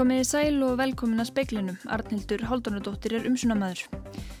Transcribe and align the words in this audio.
Komiði 0.00 0.24
sæl 0.24 0.62
og 0.64 0.78
velkomin 0.80 1.20
að 1.20 1.26
speiklinum. 1.28 1.74
Arnildur 1.92 2.40
Haldunadóttir 2.48 3.18
er 3.18 3.26
umsunamæður. 3.28 3.82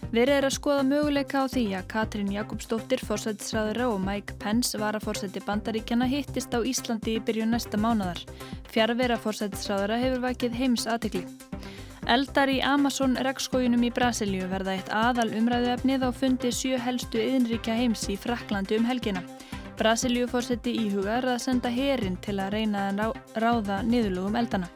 Verið 0.08 0.32
er 0.38 0.46
að 0.48 0.54
skoða 0.56 0.86
möguleika 0.88 1.42
á 1.44 1.52
því 1.52 1.64
að 1.76 1.90
Katrín 1.90 2.30
Jakobsdóttir, 2.32 3.02
fórsættisræðura 3.04 3.90
og 3.92 4.00
Mike 4.00 4.38
Pence, 4.40 4.80
varafórsætti 4.80 5.44
bandaríkjana, 5.44 6.08
hittist 6.08 6.56
á 6.56 6.64
Íslandi 6.64 7.18
í 7.18 7.20
byrju 7.20 7.50
næsta 7.52 7.76
mánadar. 7.76 8.24
Fjárvera 8.72 9.20
fórsættisræðura 9.20 10.00
hefur 10.00 10.24
vakið 10.24 10.56
heims 10.62 10.88
aðtegli. 10.88 11.26
Eldar 12.08 12.48
í 12.48 12.62
Amazon 12.64 13.20
rekskójunum 13.20 13.84
í 13.84 13.92
Brasilíu 13.92 14.48
verða 14.48 14.78
eitt 14.78 14.88
aðal 14.88 15.28
umræðuefnið 15.28 16.08
á 16.08 16.10
fundi 16.16 16.56
sjö 16.56 16.80
helstu 16.80 17.20
yðinríkja 17.20 17.76
heims 17.76 18.08
í 18.08 18.16
Fraklandi 18.16 18.80
um 18.80 18.88
helgina. 18.88 19.28
Brasilíu 19.76 20.24
fórsætti 20.24 20.72
íhugar 20.86 21.28
að 21.28 21.42
senda 21.44 21.68
herin 21.68 22.16
til 22.24 22.40
að 22.40 22.54
reyna 22.56 22.94
að 22.94 23.18
ráða 23.36 23.84
niðurlugum 23.84 24.40
eldana. 24.40 24.72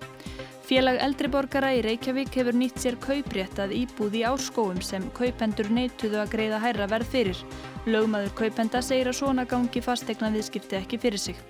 Félag 0.65 0.97
eldriborgara 1.05 1.75
í 1.77 1.83
Reykjavík 1.85 2.39
hefur 2.39 2.57
nýtt 2.57 2.79
sér 2.81 2.95
kauprétt 2.97 3.59
að 3.61 3.75
íbúð 3.83 4.15
í 4.17 4.23
árskóum 4.25 4.79
sem 4.81 5.05
kaupendur 5.13 5.69
neituðu 5.69 6.17
að 6.23 6.31
greiða 6.33 6.61
hærra 6.63 6.87
verð 6.89 7.11
fyrir. 7.13 7.43
Lögmaður 7.85 8.33
kaupenda 8.39 8.81
segir 8.81 9.11
að 9.11 9.19
svona 9.19 9.45
gangi 9.51 9.83
fastegna 9.85 10.33
viðskipti 10.33 10.79
ekki 10.81 11.01
fyrir 11.03 11.21
sig. 11.21 11.43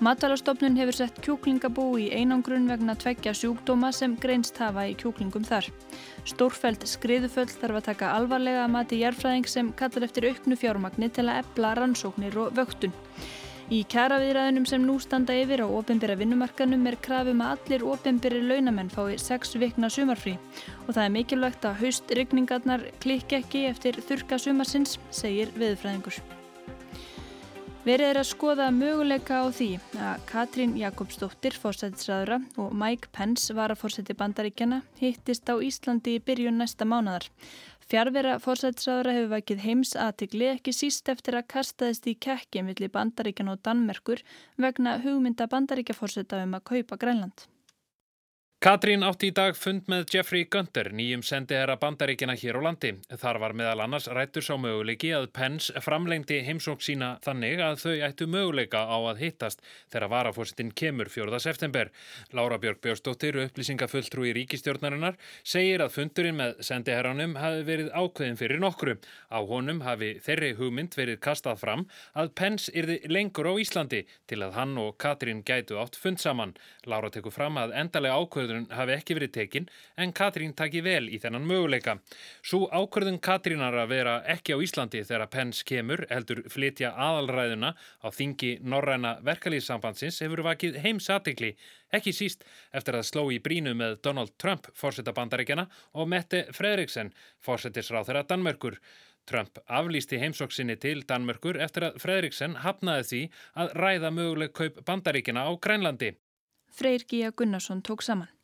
Matalastofnun 0.00 0.80
hefur 0.80 0.96
sett 0.96 1.20
kjúklingabú 1.24 1.84
í 2.00 2.08
einangrun 2.16 2.64
vegna 2.72 2.96
tveggja 2.96 3.36
sjúkdóma 3.36 3.92
sem 3.92 4.16
greinst 4.20 4.56
hafa 4.60 4.88
í 4.88 4.96
kjúklingum 4.96 5.44
þar. 5.44 5.68
Stórfæld 6.24 6.88
skriðuföll 6.88 7.52
þarf 7.52 7.82
að 7.82 7.88
taka 7.92 8.14
alvarlega 8.16 8.64
að 8.64 8.72
mati 8.72 9.04
jærfræðing 9.04 9.48
sem 9.52 9.72
kallar 9.76 10.08
eftir 10.08 10.30
auknu 10.30 10.56
fjármagnir 10.56 11.12
til 11.12 11.28
að 11.28 11.42
epla 11.44 11.76
rannsóknir 11.76 12.40
og 12.40 12.56
vöktun. 12.56 12.96
Í 13.66 13.80
kjaraviðræðunum 13.90 14.66
sem 14.70 14.84
nú 14.86 14.94
standa 15.02 15.34
yfir 15.34 15.64
á 15.64 15.66
ofinbyrra 15.66 16.14
vinnumarkanum 16.20 16.84
er 16.86 16.96
krafum 17.02 17.40
að 17.42 17.56
allir 17.56 17.84
ofinbyrri 17.90 18.44
launamenn 18.46 18.92
fái 18.94 19.16
6 19.18 19.56
vikna 19.58 19.90
sumarfrí 19.90 20.36
og 20.84 20.92
það 20.92 21.02
er 21.02 21.12
mikilvægt 21.16 21.66
að 21.66 21.80
haustrygningarnar 21.80 22.86
klikki 23.02 23.40
ekki 23.40 23.64
eftir 23.66 23.98
þurka 24.06 24.38
sumarsins, 24.38 25.00
segir 25.10 25.50
viðfræðingur. 25.58 26.22
Verið 27.86 28.12
er 28.12 28.18
að 28.18 28.30
skoða 28.30 28.70
möguleika 28.74 29.42
á 29.42 29.46
því 29.50 29.68
að 29.98 30.22
Katrín 30.30 30.78
Jakobsdóttir, 30.78 31.58
fórsættisræðura 31.58 32.40
og 32.62 32.72
Mike 32.74 33.10
Pence 33.14 33.54
var 33.54 33.74
að 33.74 33.82
fórsætti 33.82 34.14
bandaríkjana 34.18 34.80
hittist 34.98 35.46
á 35.50 35.58
Íslandi 35.58 36.16
í 36.20 36.22
byrjun 36.22 36.58
næsta 36.62 36.86
mánadar. 36.86 37.26
Fjárvera 37.86 38.32
fórsætsráðara 38.42 39.12
hefur 39.14 39.28
vakið 39.30 39.60
heims 39.62 39.92
aðtikli 40.02 40.48
ekki 40.50 40.72
síst 40.74 41.06
eftir 41.12 41.36
að 41.38 41.44
kastaðist 41.52 42.08
í 42.10 42.16
kekki 42.18 42.64
millir 42.66 42.90
bandaríkan 42.90 43.52
og 43.52 43.60
Danmerkur 43.62 44.24
vegna 44.58 44.96
hugmynda 45.04 45.46
bandaríkjafórsætta 45.52 46.40
um 46.42 46.56
að 46.58 46.64
kaupa 46.72 46.98
Grænland. 46.98 47.44
Katrín 48.56 49.02
átti 49.04 49.28
í 49.28 49.32
dag 49.36 49.52
fund 49.52 49.84
með 49.92 50.14
Jeffrey 50.14 50.46
Gunter, 50.48 50.88
nýjum 50.96 51.20
sendiherra 51.20 51.74
bandaríkina 51.76 52.32
hér 52.40 52.56
á 52.56 52.64
landi. 52.64 52.94
Þar 53.12 53.38
var 53.42 53.52
meðal 53.52 53.82
annars 53.84 54.06
rættur 54.08 54.40
sá 54.40 54.54
möguleiki 54.56 55.10
að 55.12 55.26
Pence 55.36 55.82
framlengdi 55.84 56.38
heimsók 56.46 56.80
sína 56.80 57.18
þannig 57.20 57.60
að 57.60 57.76
þau 57.82 57.92
ættu 58.06 58.26
möguleika 58.32 58.80
á 58.88 58.96
að 58.96 59.20
hittast 59.20 59.60
þegar 59.92 60.08
varafórstinn 60.14 60.70
kemur 60.72 61.10
4. 61.12 61.40
september. 61.44 61.90
Lára 62.32 62.56
Björg 62.62 62.80
Björnsdóttir, 62.80 63.36
upplýsingafulltrú 63.44 64.24
í 64.24 64.32
ríkistjórnarinnar, 64.40 65.20
segir 65.44 65.84
að 65.84 65.92
fundurinn 65.98 66.40
með 66.40 66.56
sendiherranum 66.64 67.36
hafi 67.36 67.60
verið 67.68 67.92
ákveðin 67.92 68.40
fyrir 68.40 68.64
nokkru. 68.64 68.96
Á 69.28 69.38
honum 69.44 69.84
hafi 69.84 70.14
þeirri 70.24 70.54
hugmynd 70.56 70.96
verið 70.96 71.20
kastað 71.28 71.60
fram 71.60 71.84
að 72.16 72.32
Pence 72.40 72.72
yrði 72.72 73.02
lengur 73.12 73.52
á 73.52 73.60
Íslandi 73.60 74.06
til 74.24 74.40
að 74.40 74.56
hann 74.56 74.74
og 74.80 74.96
Katrín 74.96 75.44
gætu 75.44 75.76
átt 75.76 76.00
fund 76.00 76.24
saman. 76.24 76.56
Lára 76.88 77.12
tekur 77.12 77.36
fram 77.36 77.60
að 77.60 77.76
endalega 77.76 78.16
ákveð 78.16 78.45
ákvörðun 78.46 78.66
hafi 78.70 78.94
ekki 78.94 79.14
verið 79.16 79.32
tekin 79.34 79.66
en 79.98 80.12
Katrín 80.14 80.54
taki 80.56 80.82
vel 80.84 81.08
í 81.10 81.18
þennan 81.18 81.46
möguleika. 81.46 81.96
Svo 82.42 82.66
ákvörðun 82.70 83.18
Katrínar 83.20 83.74
að 83.74 83.90
vera 83.90 84.14
ekki 84.26 84.54
á 84.54 84.62
Íslandi 84.62 85.02
þegar 85.04 85.30
Pence 85.32 85.64
kemur 85.66 86.04
heldur 86.10 86.44
flytja 86.52 86.92
aðalræðuna 86.94 87.72
á 87.74 88.08
þingi 88.14 88.58
Norræna 88.62 89.16
verkalýðssambandsins 89.26 90.20
hefur 90.22 90.44
vakið 90.46 90.78
heimsatikli 90.84 91.56
ekki 91.92 92.12
síst 92.14 92.44
eftir 92.72 92.98
að 92.98 93.08
sló 93.10 93.26
í 93.32 93.40
brínu 93.42 93.74
með 93.74 93.98
Donald 94.02 94.36
Trump, 94.38 94.70
fórsetta 94.74 95.14
bandaríkjana 95.16 95.66
og 95.94 96.08
Mette 96.08 96.46
Fredriksen, 96.54 97.12
fórsetisráð 97.42 98.10
þeirra 98.10 98.26
Danmörkur. 98.30 98.78
Trump 99.26 99.58
aflýsti 99.66 100.20
heimsóksinni 100.22 100.76
til 100.78 101.00
Danmörkur 101.02 101.58
eftir 101.58 101.88
að 101.88 101.96
Fredriksen 101.98 102.60
hafnaði 102.62 103.08
því 103.08 103.22
að 103.58 103.72
ræða 103.82 104.12
möguleg 104.14 104.54
kaup 104.54 104.78
bandaríkina 104.86 105.42
á 105.42 105.50
Grænlandi. 105.58 106.12
Freyr 106.76 107.02
Gíja 107.08 107.32
Gunnarsson 107.32 107.82
tók 107.82 108.02
saman. 108.02 108.35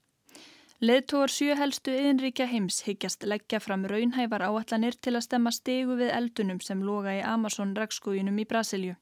Leðtóar 0.82 1.30
sjöhelstu 1.30 1.92
yðinríkja 1.94 2.48
heims 2.50 2.80
higgjast 2.82 3.22
leggja 3.30 3.60
fram 3.62 3.84
raunhævar 3.86 4.42
áallanir 4.42 4.96
til 4.98 5.12
að 5.14 5.22
stemma 5.28 5.52
stegu 5.54 5.94
við 6.00 6.10
eldunum 6.10 6.58
sem 6.58 6.82
loga 6.82 7.12
í 7.14 7.20
Amazon 7.22 7.76
rakskójunum 7.78 8.40
í 8.42 8.48
Brasilju. 8.50 8.96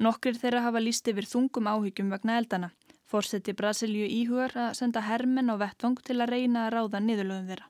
Nokkrir 0.00 0.40
þeirra 0.40 0.64
hafa 0.64 0.80
líst 0.80 1.12
yfir 1.12 1.28
þungum 1.28 1.68
áhyggjum 1.68 2.14
vegna 2.16 2.38
eldana. 2.40 2.70
Fórseti 3.04 3.52
Brasilju 3.52 4.08
íhugar 4.08 4.56
að 4.56 4.76
senda 4.80 5.04
hermen 5.04 5.52
á 5.52 5.60
vettvang 5.60 6.00
til 6.00 6.16
að 6.16 6.32
reyna 6.32 6.64
að 6.64 6.78
ráða 6.78 7.04
niðurlöðum 7.04 7.52
þeirra. 7.52 7.68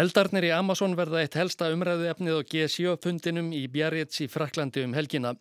Eldarnir 0.00 0.46
í 0.48 0.50
Amazon 0.54 0.94
verða 0.96 1.18
eitt 1.20 1.34
helsta 1.36 1.66
umræðu 1.74 2.06
efnið 2.08 2.38
á 2.40 2.42
G7-fundinum 2.48 3.50
í 3.52 3.66
Bjarrits 3.68 4.22
í 4.24 4.28
Fraklandi 4.32 4.84
um 4.86 4.94
helgina. 4.96 5.34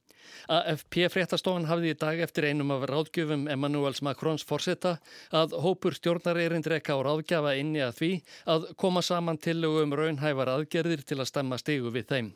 AFP 0.52 1.06
fréttastofan 1.14 1.68
hafði 1.70 1.94
í 1.94 1.98
dag 2.02 2.20
eftir 2.26 2.50
einum 2.50 2.74
af 2.76 2.84
ráðgjöfum 2.90 3.46
Emmanuels 3.54 4.02
Macrons 4.06 4.44
forsetta 4.50 4.98
að 5.32 5.56
hópur 5.64 5.96
stjórnarerindreka 5.96 6.98
og 6.98 7.06
ráðgjafa 7.08 7.56
inni 7.62 7.86
að 7.86 7.96
því 8.02 8.12
að 8.56 8.68
koma 8.84 9.06
saman 9.06 9.40
til 9.40 9.62
um 9.70 9.96
raunhævar 9.96 10.52
aðgerðir 10.58 11.06
til 11.08 11.22
að 11.22 11.32
stemma 11.32 11.62
stegu 11.62 11.94
við 11.96 12.12
þeim. 12.12 12.34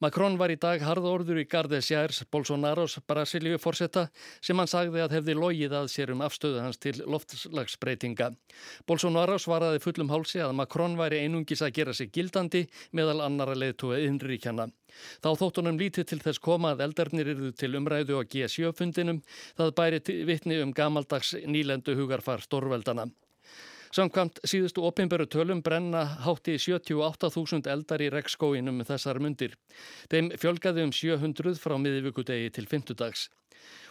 Macron 0.00 0.36
var 0.40 0.52
í 0.52 0.58
dag 0.60 0.82
harðorður 0.84 1.40
í 1.40 1.46
Gardes 1.48 1.90
Jærs 1.90 2.22
Bolsonaros 2.32 2.98
Brasilíu 3.08 3.58
forsetta 3.62 4.06
sem 4.44 4.58
hann 4.58 4.70
sagði 4.70 5.02
að 5.04 5.16
hefði 5.16 5.36
logið 5.38 5.76
að 5.78 5.90
sér 5.92 6.12
um 6.14 6.24
afstöðu 6.26 6.62
hans 6.64 6.80
til 6.82 6.94
loftslagsbreytinga. 7.04 8.30
Bolsonaros 8.86 9.48
varaði 9.48 9.82
fullum 9.84 10.12
hálsi 10.12 10.42
að 10.44 10.56
Macron 10.60 10.98
væri 11.00 11.22
einungis 11.24 11.64
að 11.64 11.74
gera 11.80 11.96
sig 11.96 12.12
gildandi 12.12 12.66
meðal 12.92 13.22
annara 13.26 13.56
leðtúi 13.56 14.04
innríkjana. 14.06 14.68
Þá 15.24 15.30
þóttunum 15.40 15.78
lítið 15.80 16.10
til 16.10 16.22
þess 16.24 16.42
koma 16.42 16.72
að 16.74 16.86
eldarnir 16.86 17.34
eruðu 17.34 17.52
til 17.56 17.74
umræðu 17.76 18.20
á 18.20 18.28
G7-fundinum 18.32 19.22
það 19.58 19.76
bæri 19.80 20.02
vittni 20.28 20.60
um 20.62 20.72
gamaldags 20.76 21.34
nýlendu 21.44 21.96
hugarfar 21.98 22.44
stórveldana. 22.44 23.10
Samkvæmt 23.96 24.42
síðustu 24.44 24.82
opimberu 24.84 25.24
tölum 25.32 25.62
brenna 25.64 26.02
hátti 26.26 26.58
78.000 26.60 27.70
eldar 27.72 28.02
í 28.04 28.10
rekskóinum 28.12 28.82
þessar 28.84 29.22
mundir. 29.24 29.54
Þeim 30.12 30.34
fjölgaði 30.36 30.84
um 30.84 30.92
700 30.92 31.56
frá 31.62 31.78
miðvíkudegi 31.80 32.50
til 32.52 32.66
fymtudags 32.68 33.30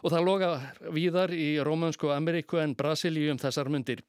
og 0.06 0.12
það 0.14 0.26
loga 0.28 0.50
víðar 0.94 1.32
í 1.34 1.48
Rómansku 1.66 2.12
Ameríku 2.14 2.60
en 2.62 2.76
Brasilíu 2.78 3.32
um 3.34 3.40
þessar 3.42 3.72
mundir. 3.74 4.04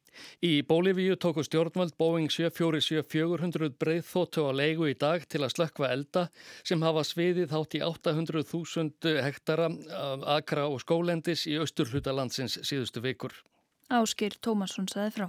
Í 0.44 0.60
Bólivíu 0.68 1.16
tóku 1.16 1.44
stjórnvöld 1.46 1.96
Boeing 1.96 2.28
747-400 2.28 3.72
breið 3.80 4.04
þóttu 4.10 4.44
á 4.44 4.52
leigu 4.52 4.90
í 4.90 4.98
dag 5.00 5.24
til 5.24 5.40
að 5.46 5.54
slökkva 5.56 5.90
elda 5.94 6.26
sem 6.60 6.84
hafa 6.84 7.06
sviðið 7.08 7.56
hátt 7.56 7.78
í 7.78 7.82
800.000 7.88 9.16
hektara 9.24 9.70
akra 10.36 10.68
og 10.68 10.84
skólendis 10.84 11.48
í 11.48 11.56
austurhluta 11.56 12.12
landsins 12.12 12.60
síðustu 12.60 13.00
vikur. 13.04 13.32
Áskir 13.88 14.36
Tómasson 14.42 14.92
saði 14.92 15.16
frá. 15.16 15.28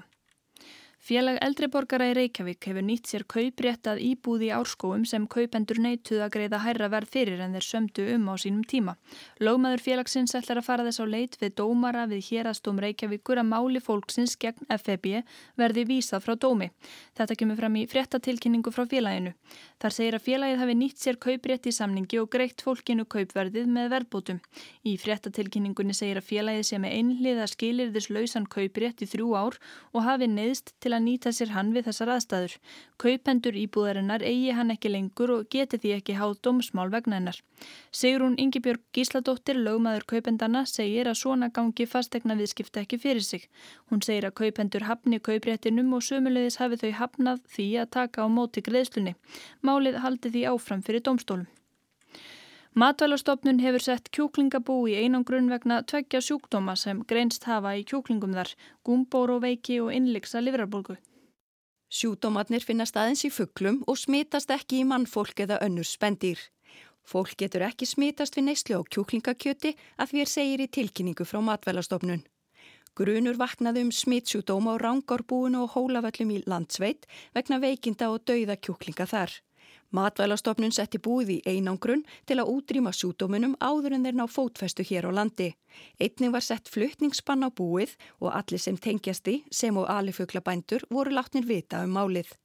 Félag 1.08 1.38
eldriborgara 1.40 2.10
í 2.10 2.16
Reykjavík 2.18 2.66
hefur 2.68 2.84
nýtt 2.84 3.08
sér 3.08 3.24
kauprétt 3.32 3.88
að 3.88 4.02
íbúði 4.04 4.50
árskóum 4.52 5.06
sem 5.08 5.24
kaupendur 5.32 5.78
neituð 5.80 6.20
að 6.26 6.34
greiða 6.34 6.58
hærra 6.66 6.90
verð 6.92 7.14
fyrir 7.14 7.44
en 7.46 7.54
þeir 7.56 7.64
sömdu 7.64 8.08
um 8.12 8.26
á 8.28 8.36
sínum 8.36 8.66
tíma. 8.68 8.98
Lómaður 9.40 9.86
félagsins 9.86 10.36
ætlar 10.36 10.60
að 10.60 10.68
fara 10.68 10.84
þess 10.84 11.00
á 11.00 11.06
leit 11.08 11.38
við 11.40 11.54
dómara 11.62 12.04
við 12.12 12.28
hérastóm 12.28 12.82
Reykjavíkur 12.84 13.40
að 13.40 13.48
máli 13.54 13.80
fólksins 13.86 14.36
gegn 14.36 14.68
FEB 14.68 15.08
verði 15.56 15.86
vísað 15.88 16.26
frá 16.26 16.36
dómi. 16.36 16.68
Þetta 17.16 17.40
kemur 17.40 17.60
fram 17.62 17.80
í 17.80 17.86
fréttatilkynningu 17.88 18.76
frá 18.76 18.84
félaginu. 18.92 19.32
Þar 19.80 19.96
segir 19.96 20.20
að 20.20 20.28
félagið 20.28 20.60
hafi 20.60 20.76
nýtt 20.76 21.00
sér 21.00 21.22
kauprétt 21.24 21.72
í 21.72 21.76
samningi 21.78 22.20
og 22.20 22.28
greitt 22.36 22.66
fólkinu 22.68 23.08
kaupverðið 23.08 23.72
með 23.72 23.94
verðbótum. 23.96 24.44
Í 24.84 24.98
fréttatilkynningunni 25.00 25.96
segir 25.96 26.20
að 26.20 26.28
félagið 26.34 26.68
sé 26.68 26.84
með 26.84 27.00
einliða 27.00 27.48
skilirðis 27.48 28.12
lausan 28.12 28.52
kauprétt 28.52 29.06
í 29.06 29.12
þrjú 29.14 29.32
ár 29.38 29.60
og 29.94 30.04
hafi 30.04 30.28
neðst 30.28 30.74
til 30.82 30.97
að 30.97 30.97
nýta 31.04 31.32
sér 31.36 31.52
hann 31.56 31.74
við 31.76 31.88
þessar 31.88 32.12
aðstæður. 32.16 32.54
Kaupendur 33.02 33.58
íbúðarinnar 33.62 34.24
eigi 34.26 34.54
hann 34.58 34.74
ekki 34.74 34.92
lengur 34.94 35.34
og 35.36 35.50
geti 35.54 35.80
því 35.82 35.94
ekki 35.98 36.16
háð 36.20 36.38
dómsmál 36.46 36.92
vegna 36.94 37.20
hennar. 37.20 37.42
Sigrún 37.92 38.38
Yngibjörg 38.42 38.84
Gísladóttir, 38.94 39.58
lögmaður 39.58 40.08
kaupendana, 40.14 40.64
segir 40.70 41.10
að 41.10 41.20
svona 41.24 41.50
gangi 41.50 41.90
fastegna 41.90 42.38
viðskipta 42.40 42.86
ekki 42.86 43.02
fyrir 43.02 43.26
sig. 43.26 43.50
Hún 43.92 44.06
segir 44.06 44.30
að 44.30 44.38
kaupendur 44.42 44.88
hafni 44.88 45.20
kaupréttinum 45.20 45.94
og 45.98 46.06
sömulegis 46.06 46.62
hafi 46.62 46.80
þau 46.84 46.92
hafnað 47.02 47.46
því 47.58 47.70
að 47.84 47.94
taka 48.00 48.24
á 48.24 48.28
móti 48.30 48.66
greiðslunni. 48.66 49.18
Málið 49.62 50.02
haldi 50.06 50.34
því 50.34 50.50
áfram 50.54 50.86
fyrir 50.86 51.06
dómstólum. 51.06 51.48
Matvælastofnun 52.78 53.58
hefur 53.58 53.82
sett 53.82 54.10
kjúklingabú 54.14 54.74
í 54.86 54.92
einangrun 55.02 55.48
vegna 55.50 55.80
tveggja 55.90 56.20
sjúkdóma 56.22 56.76
sem 56.78 57.00
greinst 57.10 57.48
hafa 57.50 57.72
í 57.74 57.82
kjúklingum 57.90 58.36
þar, 58.38 58.52
gúmbóróveiki 58.86 59.80
og 59.82 59.90
innliksa 59.98 60.44
livrarbólgu. 60.46 60.94
Sjúdómatnir 61.90 62.62
finnast 62.62 63.00
aðeins 63.02 63.26
í 63.26 63.32
fugglum 63.34 63.80
og 63.90 63.98
smitast 63.98 64.54
ekki 64.54 64.84
í 64.84 64.86
mannfólk 64.92 65.42
eða 65.48 65.58
önnur 65.66 65.90
spendýr. 65.90 66.38
Fólk 67.02 67.34
getur 67.42 67.66
ekki 67.66 67.90
smitast 67.90 68.38
við 68.38 68.46
neyslu 68.52 68.78
á 68.78 68.82
kjúklingakjöti 68.94 69.74
að 69.98 70.14
því 70.14 70.22
er 70.22 70.34
segir 70.36 70.66
í 70.68 70.70
tilkynningu 70.78 71.26
frá 71.26 71.42
matvælastofnun. 71.50 72.22
Grunur 72.94 73.42
vaknaði 73.42 73.88
um 73.88 73.92
smitsjúdóma 74.04 74.78
á 74.78 74.82
rángárbúinu 74.86 75.66
og 75.66 75.74
hólavöllum 75.74 76.38
í 76.38 76.44
landsveit 76.46 77.10
vegna 77.34 77.58
veikinda 77.58 78.14
og 78.14 78.22
dauða 78.30 78.62
kjúklinga 78.62 79.10
þar. 79.10 79.34
Matvælastofnun 79.96 80.74
setti 80.76 81.00
búið 81.00 81.30
í 81.38 81.38
einangrun 81.48 82.02
til 82.28 82.42
að 82.42 82.50
útrýma 82.52 82.92
sjúdóminum 82.92 83.54
áður 83.64 83.96
en 83.96 84.08
þeir 84.08 84.18
ná 84.20 84.26
fótfestu 84.28 84.84
hér 84.84 85.08
á 85.08 85.12
landi. 85.16 85.54
Einning 86.00 86.34
var 86.36 86.44
sett 86.44 86.68
fluttningsspann 86.68 87.48
á 87.48 87.50
búið 87.50 87.96
og 88.20 88.34
allir 88.36 88.60
sem 88.60 88.76
tengjasti, 88.76 89.46
sem 89.52 89.78
og 89.78 89.88
alifuglabændur, 89.88 90.84
voru 90.92 91.16
látnir 91.16 91.48
vita 91.48 91.86
um 91.88 91.96
málið. 91.96 92.36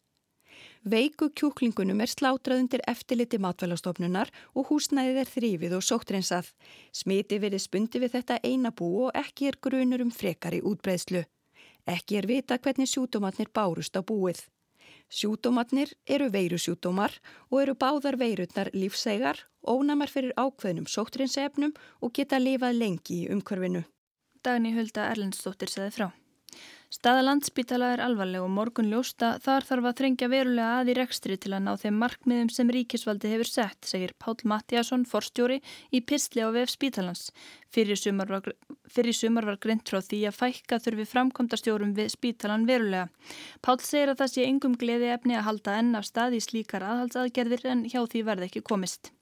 Veiku 0.83 1.31
kjúklingunum 1.35 2.01
er 2.03 2.11
slátrað 2.11 2.63
undir 2.63 2.83
eftirliti 2.91 3.39
matvælastofnunar 3.43 4.31
og 4.55 4.71
húsnæðið 4.71 5.21
er 5.23 5.31
þrýfið 5.35 5.77
og 5.79 5.85
sóttrinsað. 5.87 6.49
Smiti 6.95 7.39
verið 7.43 7.63
spundi 7.67 8.03
við 8.03 8.17
þetta 8.17 8.41
eina 8.43 8.71
bú 8.71 8.89
og 9.07 9.19
ekki 9.19 9.51
er 9.51 9.59
grunur 9.63 10.03
um 10.03 10.11
frekari 10.15 10.63
útbreyslu. 10.63 11.23
Ekki 11.87 12.19
er 12.19 12.31
vita 12.31 12.59
hvernig 12.59 12.91
sjúdómatnir 12.91 13.51
bárust 13.55 13.99
á 13.99 14.03
búið. 14.03 14.43
Sjúdómatnir 15.13 15.93
eru 16.09 16.31
veirusjúdómar 16.33 17.19
og 17.51 17.59
eru 17.61 17.75
báðar 17.77 18.17
veirutnar 18.17 18.71
lífsegar, 18.73 19.43
ónamar 19.61 20.09
fyrir 20.09 20.33
ákveðnum 20.41 20.89
sóttrinsefnum 20.89 21.75
og 22.01 22.15
geta 22.17 22.41
lifað 22.41 22.81
lengi 22.81 23.19
í 23.27 23.29
umkörfinu. 23.35 23.85
Dagni 24.43 24.73
Hulda 24.73 25.11
Erlendstóttir 25.13 25.69
segði 25.69 25.93
frá. 25.99 26.09
Staða 26.93 27.23
landsbítala 27.25 27.87
er 27.95 28.01
alvarleg 28.05 28.43
og 28.45 28.51
morgun 28.53 28.91
ljósta 28.93 29.31
þar 29.41 29.65
þarf 29.65 29.87
að 29.89 29.95
þrengja 30.01 30.27
verulega 30.29 30.73
að 30.83 30.91
í 30.93 30.97
rekstri 30.99 31.39
til 31.41 31.55
að 31.57 31.63
ná 31.65 31.71
þeim 31.81 31.97
markmiðum 32.03 32.51
sem 32.53 32.73
ríkisvaldi 32.77 33.31
hefur 33.33 33.49
sett, 33.49 33.79
segir 33.89 34.13
Pál 34.21 34.37
Mattiasson, 34.53 35.07
forstjóri, 35.09 35.63
í 35.89 36.03
Pistli 36.05 36.45
á 36.45 36.53
VF 36.53 36.75
Spítalans. 36.75 37.23
Fyrir 37.73 37.97
sumar 37.97 38.29
var, 38.29 38.53
var 39.49 39.59
greint 39.65 39.89
frá 39.89 40.03
því 40.05 40.21
að 40.29 40.39
fækka 40.43 40.83
þurfi 40.85 41.09
framkomtastjórum 41.15 41.97
við 41.97 42.13
Spítalan 42.13 42.69
verulega. 42.69 43.09
Pál 43.65 43.81
segir 43.81 44.13
að 44.13 44.21
það 44.21 44.35
sé 44.35 44.47
engum 44.51 44.77
gleði 44.77 45.15
efni 45.17 45.41
að 45.41 45.49
halda 45.49 45.81
enn 45.81 45.97
af 45.97 46.05
stað 46.13 46.37
í 46.37 46.45
slíkar 46.45 46.85
aðhaldsaðgerðir 46.91 47.69
en 47.73 47.89
hjá 47.89 48.03
því 48.05 48.27
verði 48.29 48.53
ekki 48.53 48.67
komist. 48.69 49.15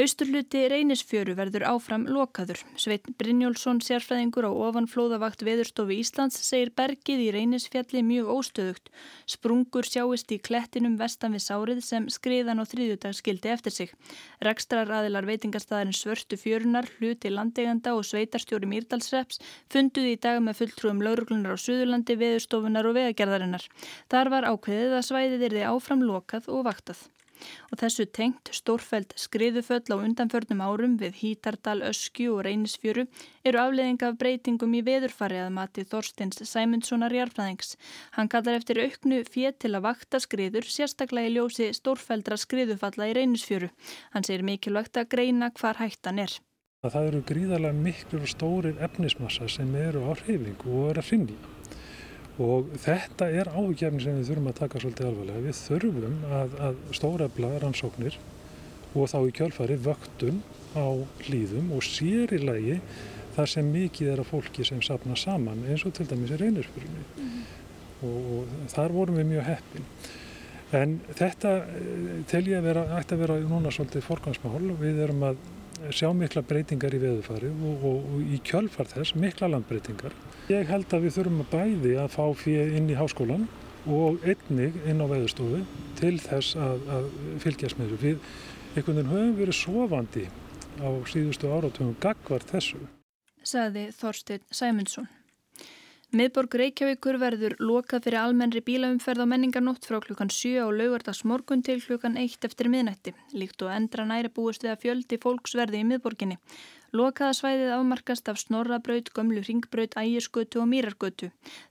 Austurluti 0.00 0.62
reynisfjöru 0.72 1.34
verður 1.36 1.66
áfram 1.68 2.06
lokaður. 2.08 2.62
Sveit 2.80 3.10
Brynjólfsson, 3.20 3.82
sérfræðingur 3.84 4.46
á 4.48 4.52
ofanflóðavakt 4.64 5.44
Veðurstofi 5.44 5.98
Íslands, 6.00 6.38
segir 6.46 6.70
bergið 6.72 7.20
í 7.20 7.26
reynisfjalli 7.34 8.00
mjög 8.00 8.30
óstöðugt. 8.32 8.88
Sprungur 9.28 9.84
sjáist 9.84 10.32
í 10.32 10.40
klettinum 10.40 10.96
vestan 10.96 11.36
við 11.36 11.44
sárið 11.44 11.84
sem 11.84 12.08
skriðan 12.08 12.64
og 12.64 12.72
þrýðudag 12.72 13.20
skildi 13.20 13.52
eftir 13.52 13.76
sig. 13.76 13.94
Rekstraraðilar 14.40 15.28
veitingastæðarinn 15.28 16.00
svörtu 16.00 16.40
fjörunar, 16.40 16.88
hluti 16.96 17.28
landeganda 17.28 17.92
og 17.92 18.08
sveitarstjóri 18.08 18.72
Mýrdalsreps 18.72 19.44
funduði 19.68 20.16
í 20.16 20.22
dag 20.24 20.40
með 20.40 20.62
fulltrúum 20.62 21.04
lauruglunar 21.04 21.60
á 21.60 21.64
Suðurlandi, 21.68 22.16
Veðurstofunar 22.16 22.88
og 22.88 22.96
vegagerðarinnar. 22.96 23.68
Þar 24.08 24.36
var 24.38 24.52
ákveðið 24.54 25.02
að 25.02 25.10
svæðið 25.12 25.50
er 25.50 25.58
þið 25.58 25.74
áfram 25.76 26.08
lokað 26.08 26.48
og 26.48 26.70
vaktað 26.72 27.10
og 27.70 27.80
þessu 27.80 28.06
tengt 28.10 28.50
stórfæld 28.54 29.14
skriðuföll 29.18 29.88
á 29.92 29.96
undanförnum 29.96 30.62
árum 30.64 30.98
við 31.00 31.18
Hítardal, 31.22 31.80
Öskju 31.88 32.36
og 32.36 32.44
Reynisfjöru 32.46 33.06
eru 33.44 33.62
afleðing 33.62 34.02
af 34.06 34.18
breytingum 34.20 34.76
í 34.78 34.84
veðurfari 34.86 35.40
að 35.42 35.54
mati 35.56 35.86
Þorstins 35.88 36.42
Sæmundssonar 36.48 37.14
jarfræðings. 37.14 37.76
Hann 38.18 38.30
kallar 38.32 38.60
eftir 38.60 38.82
auknu 38.82 39.22
fétt 39.24 39.62
til 39.64 39.74
að 39.74 39.86
vakta 39.88 40.20
skriður 40.22 40.68
sérstaklega 40.68 41.30
í 41.30 41.36
ljósi 41.38 41.72
stórfældra 41.76 42.38
skriðufalla 42.40 43.10
í 43.10 43.16
Reynisfjöru. 43.18 43.72
Hann 44.12 44.28
segir 44.28 44.46
mikilvægt 44.46 44.96
að 45.00 45.10
greina 45.16 45.50
hvar 45.58 45.80
hættan 45.82 46.22
er. 46.22 46.38
Það 46.82 47.04
eru 47.08 47.18
gríðarlega 47.22 47.78
miklu 47.78 48.26
stórir 48.26 48.80
efnismassa 48.82 49.46
sem 49.46 49.68
eru 49.78 50.02
á 50.02 50.18
hreyfingu 50.18 50.66
og 50.66 50.88
eru 50.90 51.02
að 51.04 51.10
finna 51.12 51.36
og 52.40 52.70
þetta 52.80 53.28
er 53.28 53.50
ágefni 53.52 54.00
sem 54.00 54.18
við 54.18 54.30
þurfum 54.30 54.50
að 54.52 54.60
taka 54.60 54.80
svolítið 54.80 55.08
alvarlega. 55.10 55.44
Við 55.46 55.58
þurfum 55.58 56.22
að, 56.38 56.54
að 56.68 56.78
stórefla 56.96 57.50
rannsóknir 57.62 58.18
og 58.92 59.08
þá 59.12 59.18
í 59.20 59.34
kjálfari 59.36 59.76
vöktun 59.84 60.40
á 60.72 60.88
hlýðum 61.26 61.72
og 61.76 61.84
sér 61.84 62.32
í 62.32 62.40
lagi 62.40 62.78
þar 63.36 63.52
sem 63.52 63.68
mikið 63.72 64.12
er 64.12 64.22
að 64.22 64.30
fólki 64.32 64.64
sem 64.64 64.80
sapna 64.84 65.16
saman 65.16 65.64
eins 65.68 65.84
og 65.88 65.94
til 65.96 66.08
dæmis 66.08 66.32
í 66.32 66.40
reynirspurunni 66.40 67.04
mm 67.04 67.28
-hmm. 67.28 67.46
og, 68.08 68.18
og 68.36 68.72
þar 68.72 68.92
vorum 68.92 69.16
við 69.16 69.30
mjög 69.32 69.48
heppin. 69.48 69.86
En 70.72 71.00
þetta 71.12 71.56
eh, 71.68 72.22
tel 72.28 72.46
ég 72.48 72.58
að 72.58 72.68
vera, 72.70 72.84
ætti 72.98 73.14
að 73.14 73.24
vera 73.24 73.40
núna 73.40 73.70
svolítið 73.70 74.06
forgansmál. 74.06 74.72
Við 74.80 75.02
erum 75.04 75.22
að 75.22 75.36
sjá 75.90 76.08
mikla 76.14 76.42
breytingar 76.46 76.94
í 76.94 77.00
veðufari 77.02 77.50
og, 77.50 77.84
og, 77.88 78.06
og 78.14 78.30
í 78.36 78.38
kjálfar 78.46 78.90
þess 78.90 79.16
mikla 79.18 79.50
landbreytingar. 79.52 80.14
Ég 80.52 80.70
held 80.70 80.94
að 80.94 81.06
við 81.06 81.16
þurfum 81.18 81.42
að 81.44 81.52
bæði 81.52 81.94
að 82.02 82.14
fá 82.14 82.24
fyrir 82.38 82.76
inn 82.78 82.90
í 82.92 82.98
háskólan 82.98 83.48
og 83.90 84.22
einnig 84.22 84.76
inn 84.86 85.02
á 85.02 85.06
veðustofu 85.10 85.62
til 85.98 86.14
þess 86.22 86.56
að, 86.56 86.84
að 86.96 87.08
fylgjast 87.42 87.80
með 87.80 87.94
þessu. 87.94 88.02
Við 88.02 88.76
einhvern 88.76 89.00
veginn 89.00 89.12
höfum 89.12 89.34
verið 89.40 89.58
sofandi 89.58 90.28
á 90.78 90.88
síðustu 91.10 91.50
áratugum 91.50 91.96
gagvar 92.02 92.46
þessu. 92.52 92.84
Saði 93.42 93.88
Þorstein 93.96 94.46
Sæmundsson. 94.54 95.10
Miðborg 96.12 96.52
Reykjavíkur 96.60 97.16
verður 97.16 97.54
lokað 97.56 98.02
fyrir 98.04 98.18
almennri 98.20 98.60
bílaumferð 98.60 99.24
á 99.24 99.26
menningarnótt 99.30 99.86
frá 99.88 99.96
klukkan 100.04 100.28
7 100.28 100.60
á 100.60 100.68
laugardags 100.68 101.22
morgun 101.24 101.62
til 101.64 101.78
klukkan 101.80 102.18
1 102.20 102.44
eftir 102.44 102.68
miðnætti. 102.68 103.14
Líkt 103.32 103.64
og 103.64 103.72
endra 103.72 104.04
næri 104.04 104.28
búist 104.28 104.60
við 104.60 104.74
að 104.74 104.82
fjöldi 104.82 105.18
fólksverði 105.22 105.80
í 105.80 105.86
miðborginni. 105.88 106.36
Lokaða 106.92 107.38
svæðið 107.38 107.72
afmarkast 107.78 108.28
af 108.28 108.42
Snorrabraut, 108.42 109.08
Gömlu 109.16 109.40
Ringbraut, 109.40 109.96
Ægisgötu 109.96 110.60
og 110.60 110.68
Mýrargötu. 110.68 111.30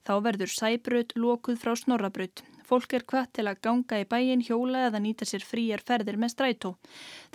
Þá 0.09 0.13
verður 0.25 0.55
Sæbraut 0.55 1.13
lokuð 1.13 1.61
frá 1.61 1.77
Snorrabraut. 1.77 2.41
Fólk 2.71 2.94
er 2.95 3.03
hvað 3.03 3.25
til 3.35 3.44
að 3.50 3.57
ganga 3.65 3.97
í 4.00 4.06
bæin, 4.07 4.41
hjóla 4.47 4.85
eða 4.88 5.01
nýta 5.03 5.25
sér 5.27 5.44
fríjar 5.44 5.81
ferðir 5.83 6.15
með 6.15 6.29
strætó. 6.31 6.69